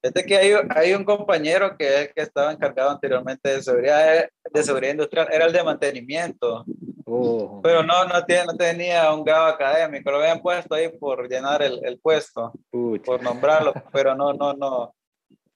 Este 0.01 0.25
que 0.25 0.35
hay, 0.35 0.53
hay 0.69 0.93
un 0.93 1.03
compañero 1.03 1.77
que, 1.77 2.11
que 2.15 2.23
estaba 2.23 2.51
encargado 2.51 2.89
anteriormente 2.89 3.49
de 3.49 3.61
seguridad, 3.61 4.25
de 4.51 4.63
seguridad 4.63 4.93
industrial, 4.93 5.27
era 5.31 5.45
el 5.45 5.53
de 5.53 5.63
mantenimiento. 5.63 6.65
Oh. 7.05 7.59
Pero 7.61 7.83
no, 7.83 8.05
no, 8.05 8.23
tiene, 8.25 8.45
no 8.45 8.55
tenía 8.55 9.13
un 9.13 9.23
grado 9.23 9.45
académico, 9.45 10.09
lo 10.09 10.17
habían 10.17 10.41
puesto 10.41 10.73
ahí 10.73 10.89
por 10.89 11.29
llenar 11.29 11.61
el, 11.61 11.79
el 11.83 11.99
puesto, 11.99 12.53
por 13.05 13.21
nombrarlo, 13.21 13.73
pero 13.91 14.15
no, 14.15 14.33
no, 14.33 14.53
no, 14.53 14.95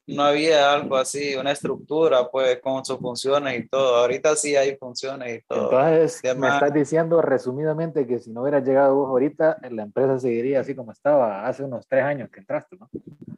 no 0.08 0.24
había 0.24 0.74
algo 0.74 0.98
así, 0.98 1.36
una 1.36 1.52
estructura 1.52 2.30
pues 2.30 2.60
con 2.62 2.86
sus 2.86 3.00
funciones 3.00 3.60
y 3.60 3.68
todo. 3.68 3.96
Ahorita 3.98 4.36
sí 4.36 4.56
hay 4.56 4.76
funciones 4.76 5.39
y 5.39 5.41
todo. 5.48 5.72
Entonces, 5.72 6.22
me 6.38 6.48
estás 6.48 6.74
diciendo 6.74 7.22
resumidamente 7.22 8.06
que 8.06 8.20
si 8.20 8.32
no 8.32 8.41
hubieras 8.41 8.63
llegado 8.63 8.96
vos 8.96 9.10
ahorita, 9.10 9.58
la 9.70 9.84
empresa 9.84 10.20
seguiría 10.20 10.60
así 10.60 10.76
como 10.76 10.91
estaba 10.91 11.48
hace 11.48 11.63
unos 11.63 11.88
tres 11.88 12.04
años 12.04 12.30
que 12.30 12.39
entraste, 12.39 12.78
¿no? 12.78 12.89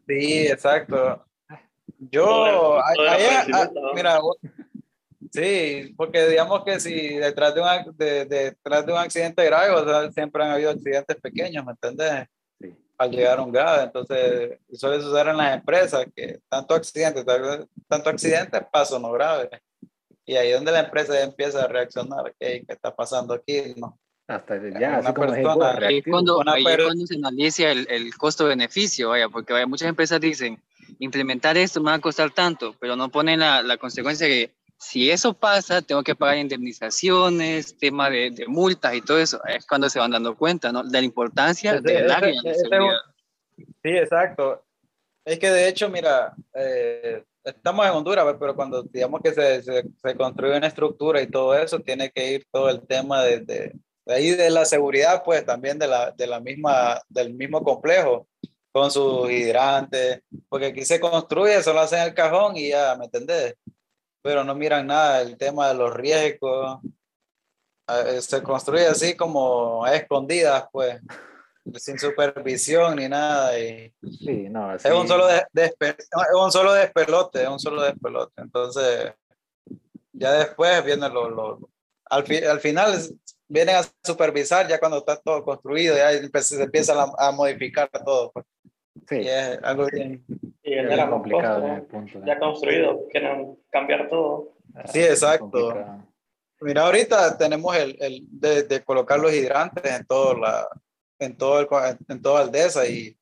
Sí, 0.07 0.47
exacto. 0.47 1.25
Yo, 1.99 2.79
mira, 3.95 4.19
sí, 5.31 5.93
porque 5.97 6.27
digamos 6.27 6.63
que 6.63 6.79
si 6.79 7.15
detrás 7.15 7.55
de 7.55 7.61
un, 7.61 7.97
de, 7.97 8.25
detrás 8.25 8.85
de 8.85 8.91
un 8.91 8.99
accidente 8.99 9.43
grave, 9.45 9.71
o 9.71 9.83
sea, 9.83 10.11
siempre 10.11 10.43
han 10.43 10.51
habido 10.51 10.69
accidentes 10.69 11.17
pequeños, 11.17 11.65
¿me 11.65 11.71
entendés? 11.71 12.27
Al 12.97 13.11
llegar 13.11 13.39
un 13.39 13.51
grave, 13.51 13.83
entonces 13.83 14.59
suele 14.73 15.01
suceder 15.01 15.27
en 15.27 15.37
las 15.37 15.55
empresas 15.55 16.05
que 16.15 16.39
tanto 16.49 16.73
accidente, 16.73 17.23
tanto 17.87 18.09
accidente, 18.09 18.59
paso 18.71 18.97
no 18.97 19.11
grave. 19.11 19.49
Y 20.25 20.35
ahí 20.35 20.49
es 20.49 20.55
donde 20.55 20.71
la 20.71 20.81
empresa 20.81 21.21
empieza 21.21 21.63
a 21.63 21.67
reaccionar, 21.67 22.33
¿qué, 22.39 22.63
qué 22.65 22.73
está 22.73 22.95
pasando 22.95 23.33
aquí? 23.33 23.75
¿no? 23.77 23.97
Hasta 24.27 24.57
ya, 24.77 24.99
una 24.99 25.13
persona, 25.13 25.87
ahí 25.87 26.01
cuando, 26.01 26.43
ahí 26.45 26.63
cuando 26.63 27.05
se 27.05 27.15
analiza 27.15 27.71
el, 27.71 27.87
el 27.89 28.13
costo-beneficio, 28.17 29.09
vaya, 29.09 29.29
porque 29.29 29.53
vaya, 29.53 29.67
muchas 29.67 29.87
empresas 29.87 30.19
dicen, 30.19 30.61
implementar 30.99 31.55
esto 31.55 31.79
me 31.79 31.91
va 31.91 31.95
a 31.95 32.01
costar 32.01 32.31
tanto, 32.31 32.75
pero 32.77 32.97
no 32.97 33.07
ponen 33.09 33.39
la, 33.39 33.63
la 33.63 33.77
consecuencia 33.77 34.27
que 34.27 34.51
si 34.77 35.09
eso 35.09 35.33
pasa, 35.33 35.81
tengo 35.81 36.03
que 36.03 36.15
pagar 36.15 36.37
indemnizaciones, 36.37 37.77
tema 37.77 38.09
de, 38.09 38.31
de, 38.31 38.47
multas 38.47 38.93
y 38.95 39.01
todo 39.01 39.19
eso. 39.19 39.41
Es 39.45 39.65
cuando 39.65 39.89
se 39.89 39.99
van 39.99 40.11
dando 40.11 40.35
cuenta, 40.35 40.71
¿no? 40.71 40.83
De 40.83 40.99
la 40.99 41.05
importancia 41.05 41.81
del 41.81 42.11
área 42.11 42.41
de 42.41 42.55
seguridad. 42.55 42.97
Sí, 43.57 43.89
exacto. 43.89 44.63
Es 45.25 45.39
que 45.39 45.49
de 45.49 45.67
hecho, 45.67 45.89
mira, 45.89 46.33
eh, 46.53 47.23
estamos 47.43 47.85
en 47.85 47.91
Honduras, 47.91 48.35
pero 48.39 48.55
cuando 48.55 48.83
digamos 48.83 49.21
que 49.21 49.33
se, 49.33 49.63
se, 49.63 49.83
se, 50.01 50.15
construye 50.15 50.57
una 50.57 50.67
estructura 50.67 51.21
y 51.21 51.27
todo 51.27 51.57
eso, 51.57 51.79
tiene 51.79 52.11
que 52.11 52.33
ir 52.33 52.47
todo 52.51 52.69
el 52.69 52.85
tema 52.85 53.23
de, 53.23 53.39
de, 53.39 53.73
de 54.05 54.13
ahí 54.13 54.29
de 54.31 54.49
la 54.49 54.63
seguridad, 54.63 55.23
pues 55.25 55.45
también 55.45 55.79
de 55.79 55.87
la, 55.87 56.11
de 56.11 56.27
la 56.27 56.39
misma, 56.39 57.01
del 57.09 57.33
mismo 57.33 57.63
complejo, 57.63 58.27
con 58.71 58.91
sus 58.91 59.29
hidrantes, 59.31 60.21
porque 60.49 60.67
aquí 60.67 60.85
se 60.85 60.99
construye, 60.99 61.63
solo 61.63 61.79
hacen 61.79 62.01
el 62.01 62.13
cajón 62.13 62.55
y 62.55 62.69
ya, 62.69 62.95
¿me 62.95 63.05
entendés? 63.05 63.55
Pero 64.27 64.43
no 64.43 64.55
miran 64.55 64.87
nada, 64.87 65.21
el 65.21 65.37
tema 65.37 65.69
de 65.69 65.75
los 65.75 65.93
riesgos, 65.93 66.81
se 68.19 68.43
construye 68.43 68.85
así 68.85 69.15
como 69.15 69.85
a 69.85 69.95
escondidas, 69.95 70.65
pues, 70.69 70.99
sin 71.75 71.97
supervisión 71.97 72.97
ni 72.97 73.07
nada. 73.07 73.57
Y 73.57 73.93
sí, 74.01 74.49
no, 74.49 74.75
es, 74.75 74.83
un 74.83 75.07
solo 75.07 75.27
de, 75.27 75.45
es 75.53 76.09
un 76.37 76.51
solo 76.51 76.73
despelote, 76.73 77.43
es 77.43 77.47
un 77.47 77.57
solo 77.57 77.83
despelote. 77.83 78.41
Entonces, 78.41 79.13
ya 80.11 80.33
después 80.33 80.83
viene 80.83 81.07
lo, 81.07 81.29
lo 81.29 81.69
al, 82.09 82.25
al 82.49 82.59
final 82.59 82.99
vienen 83.47 83.77
a 83.77 83.85
supervisar 84.03 84.67
ya 84.67 84.77
cuando 84.77 84.97
está 84.97 85.15
todo 85.15 85.41
construido, 85.45 85.95
ya 85.95 86.11
se 86.41 86.63
empieza 86.63 87.13
a, 87.17 87.31
modificar 87.31 87.89
todo. 88.03 88.33
Pues. 88.33 88.45
Sí. 89.07 89.15
Y 89.19 89.27
es 89.27 89.59
algo 89.63 89.87
bien, 89.91 90.25
y 90.63 90.73
era 90.73 91.09
complicado. 91.09 91.87
ya 92.25 92.39
construido, 92.39 93.07
quieren 93.09 93.57
cambiar 93.71 94.09
todo. 94.09 94.53
Sí, 94.85 94.99
exacto. 94.99 95.73
Mira, 96.59 96.81
ahorita 96.85 97.37
tenemos 97.37 97.75
el, 97.77 97.95
el 97.99 98.25
de, 98.29 98.63
de, 98.63 98.83
colocar 98.83 99.19
los 99.19 99.33
hidrantes 99.33 99.85
en 99.91 100.05
todo 100.05 100.35
la, 100.35 100.67
en 101.19 101.37
todo 101.37 101.59
el, 101.59 101.67
en 102.07 102.21
toda 102.21 102.41
Aldesa 102.41 102.87
y, 102.87 103.15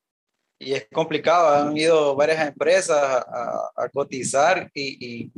y 0.58 0.74
es 0.74 0.88
complicado. 0.92 1.50
Han 1.50 1.78
ido 1.78 2.16
varias 2.16 2.48
empresas 2.48 2.98
a, 2.98 3.72
a 3.76 3.90
cotizar 3.90 4.72
y, 4.74 5.24
y, 5.24 5.32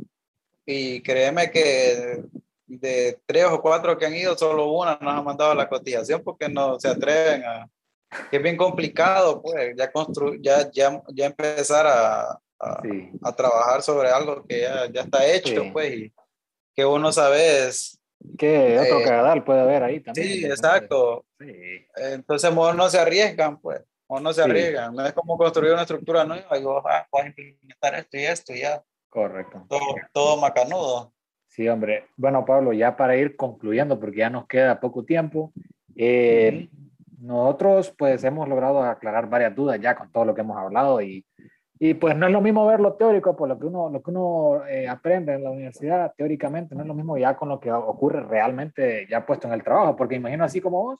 y 0.64 1.02
créeme 1.02 1.50
que 1.50 2.22
de 2.66 3.18
tres 3.26 3.46
o 3.46 3.60
cuatro 3.60 3.96
que 3.98 4.06
han 4.06 4.14
ido, 4.14 4.36
solo 4.36 4.70
una 4.72 4.98
nos 5.00 5.14
ha 5.14 5.22
mandado 5.22 5.54
la 5.54 5.68
cotización 5.68 6.22
porque 6.22 6.48
no 6.48 6.78
se 6.78 6.88
atreven 6.88 7.42
a... 7.44 7.68
Que 8.30 8.38
es 8.38 8.42
bien 8.42 8.56
complicado, 8.56 9.42
pues, 9.42 9.74
ya, 9.76 9.90
constru 9.90 10.34
ya, 10.40 10.70
ya, 10.70 11.02
ya 11.08 11.26
empezar 11.26 11.86
a, 11.86 12.40
a, 12.58 12.82
a, 13.22 13.36
trabajar 13.36 13.82
sobre 13.82 14.08
algo 14.08 14.44
que 14.46 14.62
ya, 14.62 14.90
ya 14.90 15.02
está 15.02 15.26
hecho, 15.26 15.64
pues, 15.72 15.94
y 15.94 16.12
que 16.74 16.86
uno 16.86 17.12
sabe 17.12 17.66
es... 17.66 18.00
Que 18.36 18.78
otro 18.78 19.00
eh, 19.00 19.42
puede 19.42 19.60
haber 19.60 19.82
ahí 19.82 20.00
también. 20.00 20.26
Sí, 20.26 20.44
exacto. 20.44 21.24
Sí. 21.38 21.52
Entonces, 21.96 22.52
no 22.52 22.90
se 22.90 22.98
arriesgan, 22.98 23.60
pues, 23.60 23.80
o 24.08 24.18
no 24.18 24.32
se 24.32 24.42
arriesgan. 24.42 24.94
No 24.94 25.06
es 25.06 25.12
como 25.12 25.36
construir 25.36 25.72
una 25.72 25.82
estructura 25.82 26.24
nueva 26.24 26.58
y 26.58 26.62
vos 26.62 26.82
ah, 26.86 27.06
vas 27.12 27.24
a 27.24 27.26
implementar 27.26 27.94
esto 27.94 28.16
y 28.16 28.24
esto 28.24 28.52
y 28.54 28.60
ya. 28.60 28.82
Correcto. 29.08 29.66
Todo, 29.68 29.94
todo 30.12 30.36
macanudo. 30.38 31.12
Sí, 31.48 31.68
hombre. 31.68 32.06
Bueno, 32.16 32.44
Pablo, 32.44 32.72
ya 32.72 32.96
para 32.96 33.16
ir 33.16 33.36
concluyendo, 33.36 33.98
porque 33.98 34.18
ya 34.18 34.30
nos 34.30 34.46
queda 34.46 34.80
poco 34.80 35.04
tiempo, 35.04 35.52
eh, 35.96 36.68
nosotros 37.20 37.94
pues 37.96 38.22
hemos 38.24 38.48
logrado 38.48 38.82
aclarar 38.82 39.28
varias 39.28 39.54
dudas 39.54 39.80
ya 39.80 39.96
con 39.96 40.10
todo 40.10 40.24
lo 40.24 40.34
que 40.34 40.40
hemos 40.42 40.56
hablado 40.56 41.00
y, 41.02 41.24
y 41.78 41.94
pues 41.94 42.16
no 42.16 42.26
es 42.26 42.32
lo 42.32 42.40
mismo 42.40 42.66
ver 42.66 42.80
lo 42.80 42.94
teórico, 42.94 43.36
por 43.36 43.48
lo 43.48 43.58
que 43.58 43.66
uno, 43.66 43.88
lo 43.90 44.02
que 44.02 44.10
uno 44.10 44.66
eh, 44.66 44.88
aprende 44.88 45.34
en 45.34 45.44
la 45.44 45.50
universidad 45.50 46.12
teóricamente, 46.16 46.74
no 46.74 46.82
es 46.82 46.88
lo 46.88 46.94
mismo 46.94 47.16
ya 47.18 47.36
con 47.36 47.48
lo 47.48 47.60
que 47.60 47.70
ocurre 47.72 48.22
realmente 48.22 49.06
ya 49.08 49.24
puesto 49.24 49.46
en 49.46 49.54
el 49.54 49.62
trabajo, 49.62 49.96
porque 49.96 50.16
imagino 50.16 50.44
así 50.44 50.60
como 50.60 50.82
vos, 50.82 50.98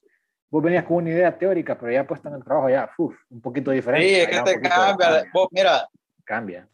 vos 0.51 0.63
venías 0.63 0.85
con 0.85 0.99
una 0.99 1.11
idea 1.11 1.37
teórica, 1.37 1.79
pero 1.79 1.93
ya 1.93 2.07
puesto 2.07 2.29
en 2.29 2.35
el 2.35 2.45
trabajo 2.45 2.69
ya, 2.69 2.91
uf, 2.99 3.15
un 3.31 3.41
poquito 3.41 3.71
diferente. 3.71 4.09
Sí, 4.09 4.15
es 4.15 4.29
que 4.29 4.41
te 4.43 4.61
cambia, 4.61 5.25
vos, 5.33 5.49
mira. 5.51 5.89
Cambia. 6.25 6.69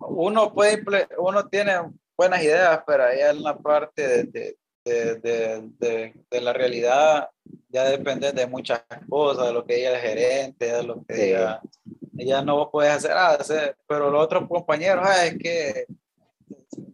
uno 0.00 0.52
puede, 0.52 0.84
uno 1.16 1.46
tiene 1.48 1.72
buenas 2.14 2.42
ideas, 2.42 2.82
pero 2.86 3.04
ahí 3.04 3.20
en 3.20 3.42
la 3.42 3.56
parte 3.56 4.06
de, 4.06 4.24
de, 4.24 4.56
de, 4.86 6.14
de, 6.30 6.40
la 6.40 6.52
realidad 6.52 7.28
ya 7.68 7.84
depende 7.84 8.32
de 8.32 8.46
muchas 8.46 8.82
cosas, 9.08 9.48
de 9.48 9.52
lo 9.52 9.64
que 9.64 9.76
diga 9.76 9.90
el 9.90 10.00
gerente, 10.00 10.72
de 10.72 10.82
lo 10.82 11.04
que 11.04 11.14
diga, 11.14 11.60
ya 12.12 12.42
no 12.42 12.70
puedes 12.70 12.92
hacer, 12.92 13.12
ah, 13.14 13.38
pero 13.86 14.10
los 14.10 14.24
otros 14.24 14.48
compañeros, 14.48 15.04
ah, 15.06 15.26
es 15.26 15.36
que, 15.38 15.86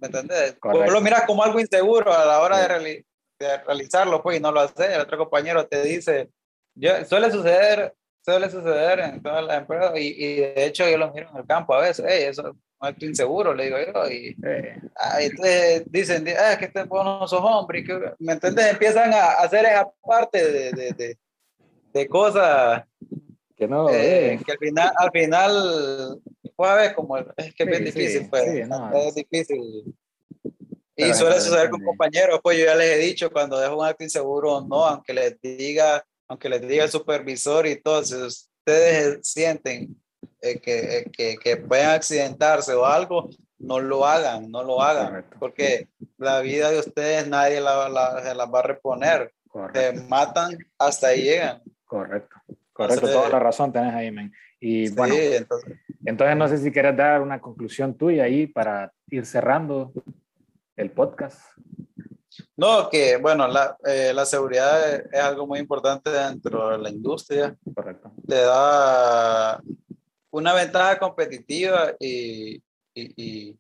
¿me 0.01 0.07
entiendes? 0.07 0.57
Vos 0.61 0.91
lo 0.91 1.01
miras 1.01 1.25
como 1.27 1.43
algo 1.43 1.61
inseguro 1.61 2.13
a 2.13 2.25
la 2.25 2.41
hora 2.41 2.59
de, 2.59 3.05
de, 3.39 3.59
realizarlo, 3.59 4.23
pues, 4.23 4.39
y 4.39 4.41
no 4.41 4.51
lo 4.51 4.61
haces, 4.61 4.89
el 4.89 5.01
otro 5.01 5.19
compañero 5.19 5.67
te 5.67 5.83
dice, 5.83 6.31
yo, 6.75 7.05
suele 7.05 7.31
suceder, 7.31 7.95
suele 8.25 8.51
suceder 8.51 9.01
en 9.01 9.23
todas 9.23 9.45
las 9.45 9.59
empresas, 9.59 9.93
y, 9.97 10.15
y, 10.17 10.37
de 10.37 10.65
hecho 10.65 10.89
yo 10.89 10.97
lo 10.97 11.13
miro 11.13 11.29
en 11.31 11.37
el 11.37 11.47
campo 11.47 11.75
a 11.75 11.83
veces, 11.83 12.07
hey, 12.09 12.25
eso 12.29 12.57
acto 12.85 13.07
inseguro, 13.07 13.55
le 13.55 13.65
digo 13.65 13.77
yo, 13.79 14.11
y 14.11 14.37
entonces 15.21 15.85
dicen, 15.87 16.27
ah, 16.39 16.59
que 16.59 16.67
este 16.67 16.85
no 16.87 17.27
sos 17.29 17.41
hombre, 17.43 17.85
que, 17.85 17.99
¿me 18.19 18.35
entiendes? 18.35 18.67
Empiezan 18.67 19.13
a 19.13 19.33
hacer 19.33 19.65
esa 19.65 19.91
parte 20.05 20.51
de, 20.51 20.73
de, 20.73 20.93
de, 20.93 21.19
de 21.93 22.09
cosas 22.09 22.83
que 23.57 23.69
no, 23.69 23.89
eh, 23.91 24.41
que 24.45 24.53
al 24.53 24.59
final, 24.59 24.93
al 24.97 25.11
final, 25.13 26.21
pues 26.57 26.71
a 26.71 26.75
ver, 26.75 26.95
como 26.95 27.19
es 27.19 27.55
que 27.55 27.63
es 27.63 27.69
bien 27.69 27.85
difícil, 27.85 28.29
pues, 28.29 28.43
es 28.45 29.15
difícil. 29.15 29.95
Y 30.97 31.15
suele 31.15 31.41
suceder 31.41 31.71
con 31.71 31.83
compañeros, 31.83 32.41
pues 32.43 32.59
yo 32.59 32.67
ya 32.67 32.75
les 32.75 32.97
he 32.97 32.99
dicho, 32.99 33.31
cuando 33.31 33.59
dejo 33.59 33.79
un 33.79 33.87
acto 33.87 34.05
inseguro 34.05 34.57
o 34.57 34.67
no, 34.67 34.85
aunque 34.85 35.15
les 35.15 35.41
diga, 35.41 36.05
aunque 36.29 36.49
les 36.49 36.61
diga 36.67 36.85
el 36.85 36.91
supervisor 36.91 37.67
y 37.67 37.81
todo, 37.81 38.05
si 38.05 38.15
ustedes 38.17 39.21
sienten 39.23 40.02
eh, 40.43 40.61
que, 40.61 40.99
eh, 40.99 41.11
que, 41.13 41.37
que, 41.37 41.57
pueden 41.57 41.91
accidentarse 41.91 42.75
o 42.75 42.85
algo, 42.85 43.31
no 43.59 43.79
lo 43.79 44.05
hagan, 44.05 44.51
no 44.51 44.65
lo 44.65 44.83
hagan, 44.83 45.25
porque 45.39 45.89
la 46.19 46.41
vida 46.41 46.71
de 46.71 46.81
ustedes 46.81 47.29
nadie 47.29 47.61
la, 47.61 47.89
la, 47.89 48.23
se 48.23 48.35
la 48.35 48.47
va 48.47 48.59
a 48.59 48.63
reponer. 48.63 49.33
Se 49.73 49.93
matan 50.09 50.59
hasta 50.79 51.09
ahí 51.09 51.23
llegan. 51.23 51.63
Correcto, 51.85 52.35
correcto, 52.73 53.07
toda 53.07 53.29
la 53.29 53.39
razón 53.39 53.73
tenés 53.73 53.95
ahí, 53.95 54.11
men. 54.11 54.33
Y 54.59 54.91
bueno, 54.91 55.15
entonces, 55.15 55.79
entonces 56.05 56.37
no 56.37 56.49
sé 56.49 56.59
si 56.59 56.73
quieres 56.73 56.97
dar 56.97 57.21
una 57.21 57.41
conclusión 57.41 57.95
tuya 57.95 58.25
ahí 58.25 58.47
para 58.47 58.93
ir 59.11 59.27
cerrando 59.27 59.93
el 60.77 60.91
podcast. 60.91 61.41
No, 62.57 62.89
que 62.89 63.17
bueno, 63.17 63.47
la, 63.47 63.77
eh, 63.85 64.13
la, 64.15 64.25
seguridad 64.25 64.95
es, 65.13 65.21
algo 65.21 65.47
muy 65.47 65.59
importante 65.59 66.11
dentro 66.11 66.71
de 66.71 66.79
la 66.79 66.91
industria. 66.91 67.57
Correcto. 67.75 68.13
Te 68.27 68.37
da 68.37 69.61
una 70.33 70.55
ventaja 70.55 70.99
competitiva 70.99 71.95
y, 72.01 72.57
y, 72.95 73.13
y, 73.17 73.59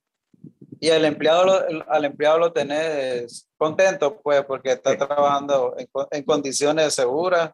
y 0.80 0.90
al, 0.90 1.04
empleado 1.04 1.44
lo, 1.44 1.90
al 1.90 2.04
empleado 2.04 2.38
lo 2.38 2.52
tenés 2.52 3.48
contento, 3.56 4.20
pues, 4.20 4.44
porque 4.44 4.72
está 4.72 4.96
trabajando 4.96 5.76
en, 5.78 5.88
en, 6.10 6.24
condiciones 6.24 6.94
seguras 6.94 7.52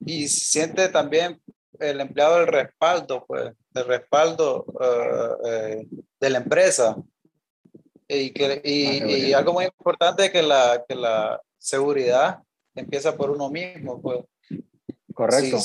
y 0.00 0.28
siente 0.28 0.88
también 0.88 1.40
el 1.78 2.00
empleado 2.00 2.40
el 2.40 2.46
respaldo, 2.46 3.24
pues, 3.26 3.52
el 3.74 3.84
respaldo 3.84 4.64
uh, 4.68 5.46
eh, 5.46 5.86
de 6.20 6.30
la 6.30 6.38
empresa. 6.38 6.96
Y, 8.08 8.30
que, 8.30 8.62
y, 8.64 9.32
algo 9.32 9.52
muy 9.52 9.64
importante 9.64 10.26
es 10.26 10.30
que 10.30 10.42
la, 10.42 10.84
que 10.88 10.94
la 10.94 11.40
seguridad 11.58 12.38
empieza 12.74 13.16
por 13.16 13.30
uno 13.30 13.50
mismo. 13.50 14.00
Pues. 14.00 14.20
Correcto. 15.12 15.58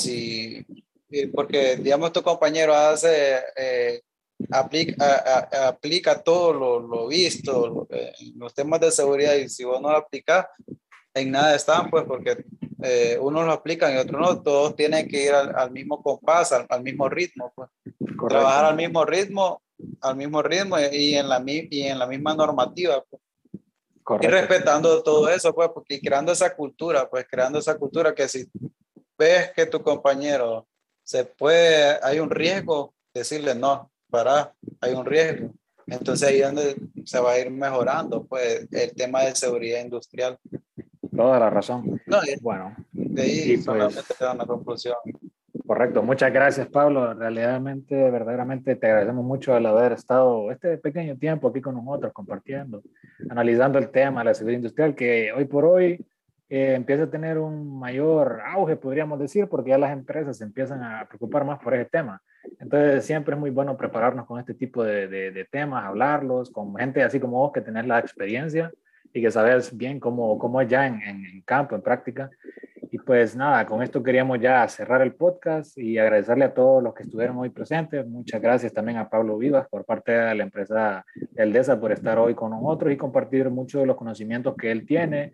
Porque, 1.32 1.76
digamos, 1.76 2.12
tu 2.12 2.22
compañero 2.22 2.74
hace, 2.74 3.40
eh, 3.56 4.02
aplica, 4.50 5.48
aplica 5.68 6.22
todo 6.22 6.52
lo, 6.52 6.80
lo 6.80 7.08
visto 7.08 7.86
en 7.90 8.38
los 8.38 8.54
temas 8.54 8.80
de 8.80 8.90
seguridad 8.90 9.34
y 9.34 9.48
si 9.48 9.64
vos 9.64 9.80
no 9.80 9.90
lo 9.90 9.96
aplicas, 9.96 10.46
en 11.14 11.30
nada 11.30 11.54
están, 11.54 11.90
pues, 11.90 12.04
porque 12.04 12.44
eh, 12.82 13.18
unos 13.20 13.44
lo 13.44 13.52
aplican 13.52 13.94
y 13.94 13.98
otros 13.98 14.20
no, 14.20 14.42
todos 14.42 14.74
tienen 14.74 15.06
que 15.06 15.24
ir 15.24 15.32
al, 15.32 15.70
mismo 15.70 16.02
compás, 16.02 16.52
al, 16.52 16.82
mismo 16.82 17.08
ritmo, 17.08 17.52
pues. 17.54 17.68
Trabajar 18.28 18.66
al 18.66 18.76
mismo 18.76 19.04
ritmo 19.04 19.62
al 20.00 20.16
mismo 20.16 20.42
ritmo 20.42 20.76
y 20.78 21.14
en 21.14 21.28
la, 21.28 21.42
y 21.46 21.82
en 21.82 21.98
la 21.98 22.06
misma 22.06 22.34
normativa. 22.34 23.02
Pues. 23.08 23.22
Y 24.22 24.26
respetando 24.26 25.02
todo 25.02 25.28
eso, 25.28 25.54
pues, 25.54 25.70
porque 25.72 26.00
creando 26.00 26.32
esa 26.32 26.54
cultura, 26.54 27.08
pues 27.08 27.26
creando 27.28 27.58
esa 27.58 27.76
cultura 27.76 28.14
que 28.14 28.28
si 28.28 28.46
ves 29.16 29.52
que 29.54 29.66
tu 29.66 29.80
compañero 29.82 30.66
se 31.04 31.24
puede, 31.24 31.98
hay 32.02 32.20
un 32.20 32.30
riesgo, 32.30 32.94
decirle 33.14 33.54
no, 33.54 33.90
para, 34.10 34.52
hay 34.80 34.94
un 34.94 35.04
riesgo. 35.04 35.52
Entonces 35.86 36.28
ahí 36.28 36.40
es 36.40 36.46
donde 36.46 36.76
se 37.04 37.18
va 37.20 37.32
a 37.32 37.38
ir 37.38 37.50
mejorando, 37.50 38.24
pues, 38.24 38.66
el 38.70 38.94
tema 38.94 39.22
de 39.22 39.34
seguridad 39.34 39.80
industrial. 39.80 40.38
Toda 41.14 41.38
la 41.38 41.50
razón. 41.50 42.00
bueno, 42.40 42.74
de 42.92 43.22
ahí 43.22 43.62
solamente 43.62 44.00
pues, 44.06 44.18
da 44.18 44.32
una 44.32 44.46
conclusión. 44.46 44.96
Correcto, 45.66 46.02
muchas 46.02 46.32
gracias 46.32 46.68
Pablo. 46.68 47.14
Realmente, 47.14 47.94
verdaderamente 48.10 48.76
te 48.76 48.86
agradecemos 48.86 49.24
mucho 49.24 49.56
el 49.56 49.66
haber 49.66 49.92
estado 49.92 50.50
este 50.50 50.78
pequeño 50.78 51.16
tiempo 51.16 51.48
aquí 51.48 51.60
con 51.60 51.74
nosotros 51.74 52.12
compartiendo, 52.12 52.82
analizando 53.28 53.78
el 53.78 53.90
tema 53.90 54.20
de 54.20 54.24
la 54.26 54.34
seguridad 54.34 54.58
industrial 54.58 54.94
que 54.94 55.32
hoy 55.32 55.44
por 55.44 55.64
hoy 55.64 56.04
eh, 56.54 56.74
empieza 56.74 57.04
a 57.04 57.10
tener 57.10 57.38
un 57.38 57.78
mayor 57.78 58.42
auge, 58.44 58.76
podríamos 58.76 59.18
decir, 59.18 59.48
porque 59.48 59.70
ya 59.70 59.78
las 59.78 59.90
empresas 59.90 60.36
se 60.36 60.44
empiezan 60.44 60.82
a 60.82 61.06
preocupar 61.08 61.46
más 61.46 61.58
por 61.60 61.72
ese 61.72 61.86
tema. 61.86 62.20
Entonces 62.60 63.06
siempre 63.06 63.32
es 63.32 63.40
muy 63.40 63.48
bueno 63.48 63.74
prepararnos 63.74 64.26
con 64.26 64.38
este 64.38 64.52
tipo 64.52 64.84
de, 64.84 65.08
de, 65.08 65.44
temas, 65.46 65.82
hablarlos 65.82 66.50
con 66.50 66.76
gente 66.76 67.02
así 67.02 67.18
como 67.18 67.38
vos 67.38 67.52
que 67.54 67.62
tenés 67.62 67.86
la 67.86 67.98
experiencia 67.98 68.70
y 69.14 69.22
que 69.22 69.30
sabes 69.30 69.74
bien 69.74 69.98
cómo, 69.98 70.38
cómo 70.38 70.60
es 70.60 70.68
ya 70.68 70.86
en, 70.86 71.00
en 71.00 71.40
campo, 71.40 71.74
en 71.74 71.80
práctica. 71.80 72.28
Y 72.90 72.98
pues 72.98 73.34
nada, 73.34 73.64
con 73.64 73.82
esto 73.82 74.02
queríamos 74.02 74.38
ya 74.38 74.68
cerrar 74.68 75.00
el 75.00 75.14
podcast 75.14 75.78
y 75.78 75.96
agradecerle 75.96 76.44
a 76.44 76.52
todos 76.52 76.82
los 76.82 76.92
que 76.92 77.04
estuvieron 77.04 77.38
hoy 77.38 77.48
presentes. 77.48 78.06
Muchas 78.06 78.42
gracias 78.42 78.74
también 78.74 78.98
a 78.98 79.08
Pablo 79.08 79.38
Vivas 79.38 79.66
por 79.70 79.86
parte 79.86 80.12
de 80.12 80.34
la 80.34 80.42
empresa 80.42 81.06
Eldesa 81.34 81.80
por 81.80 81.92
estar 81.92 82.18
hoy 82.18 82.34
con 82.34 82.50
nosotros 82.50 82.92
y 82.92 82.98
compartir 82.98 83.48
muchos 83.48 83.80
de 83.80 83.86
los 83.86 83.96
conocimientos 83.96 84.54
que 84.54 84.70
él 84.70 84.84
tiene. 84.84 85.32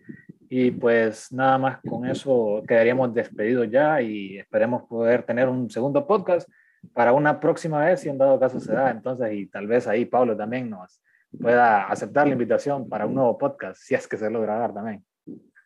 Y 0.50 0.70
pues 0.70 1.30
nada 1.32 1.58
más 1.58 1.78
con 1.86 2.06
eso 2.06 2.62
quedaríamos 2.66 3.12
despedidos 3.12 3.70
ya 3.70 4.00
y 4.00 4.38
esperemos 4.38 4.84
poder 4.84 5.22
tener 5.22 5.48
un 5.48 5.68
segundo 5.68 6.06
podcast 6.06 6.48
para 6.94 7.12
una 7.12 7.38
próxima 7.38 7.84
vez 7.84 8.00
si 8.00 8.08
en 8.08 8.18
dado 8.18 8.40
caso 8.40 8.58
se 8.60 8.72
da. 8.72 8.90
Entonces, 8.90 9.32
y 9.32 9.46
tal 9.46 9.66
vez 9.66 9.86
ahí 9.86 10.04
Pablo 10.06 10.36
también 10.36 10.70
nos 10.70 11.02
pueda 11.38 11.84
aceptar 11.88 12.26
la 12.26 12.32
invitación 12.32 12.88
para 12.88 13.06
un 13.06 13.14
nuevo 13.14 13.36
podcast, 13.36 13.80
si 13.82 13.94
es 13.94 14.08
que 14.08 14.16
se 14.16 14.30
logra 14.30 14.58
dar 14.58 14.72
también. 14.72 15.04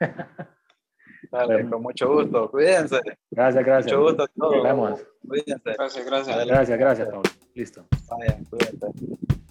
Dale, 1.31 1.69
con 1.69 1.83
mucho 1.83 2.13
gusto. 2.13 2.51
Cuídense. 2.51 3.01
Gracias, 3.31 3.65
gracias. 3.65 3.93
Mucho 3.93 4.05
gusto 4.05 4.23
a 4.25 4.29
todos. 4.29 4.57
Nos 4.57 4.65
vemos. 4.65 5.07
Cuídense. 5.27 5.73
Gracias, 5.73 6.05
gracias. 6.05 6.47
Gracias, 6.47 6.79
gracias, 6.79 7.09
Pablo. 7.09 7.31
Listo. 7.55 7.87
Vaya, 8.11 8.39
cuídense. 8.51 9.42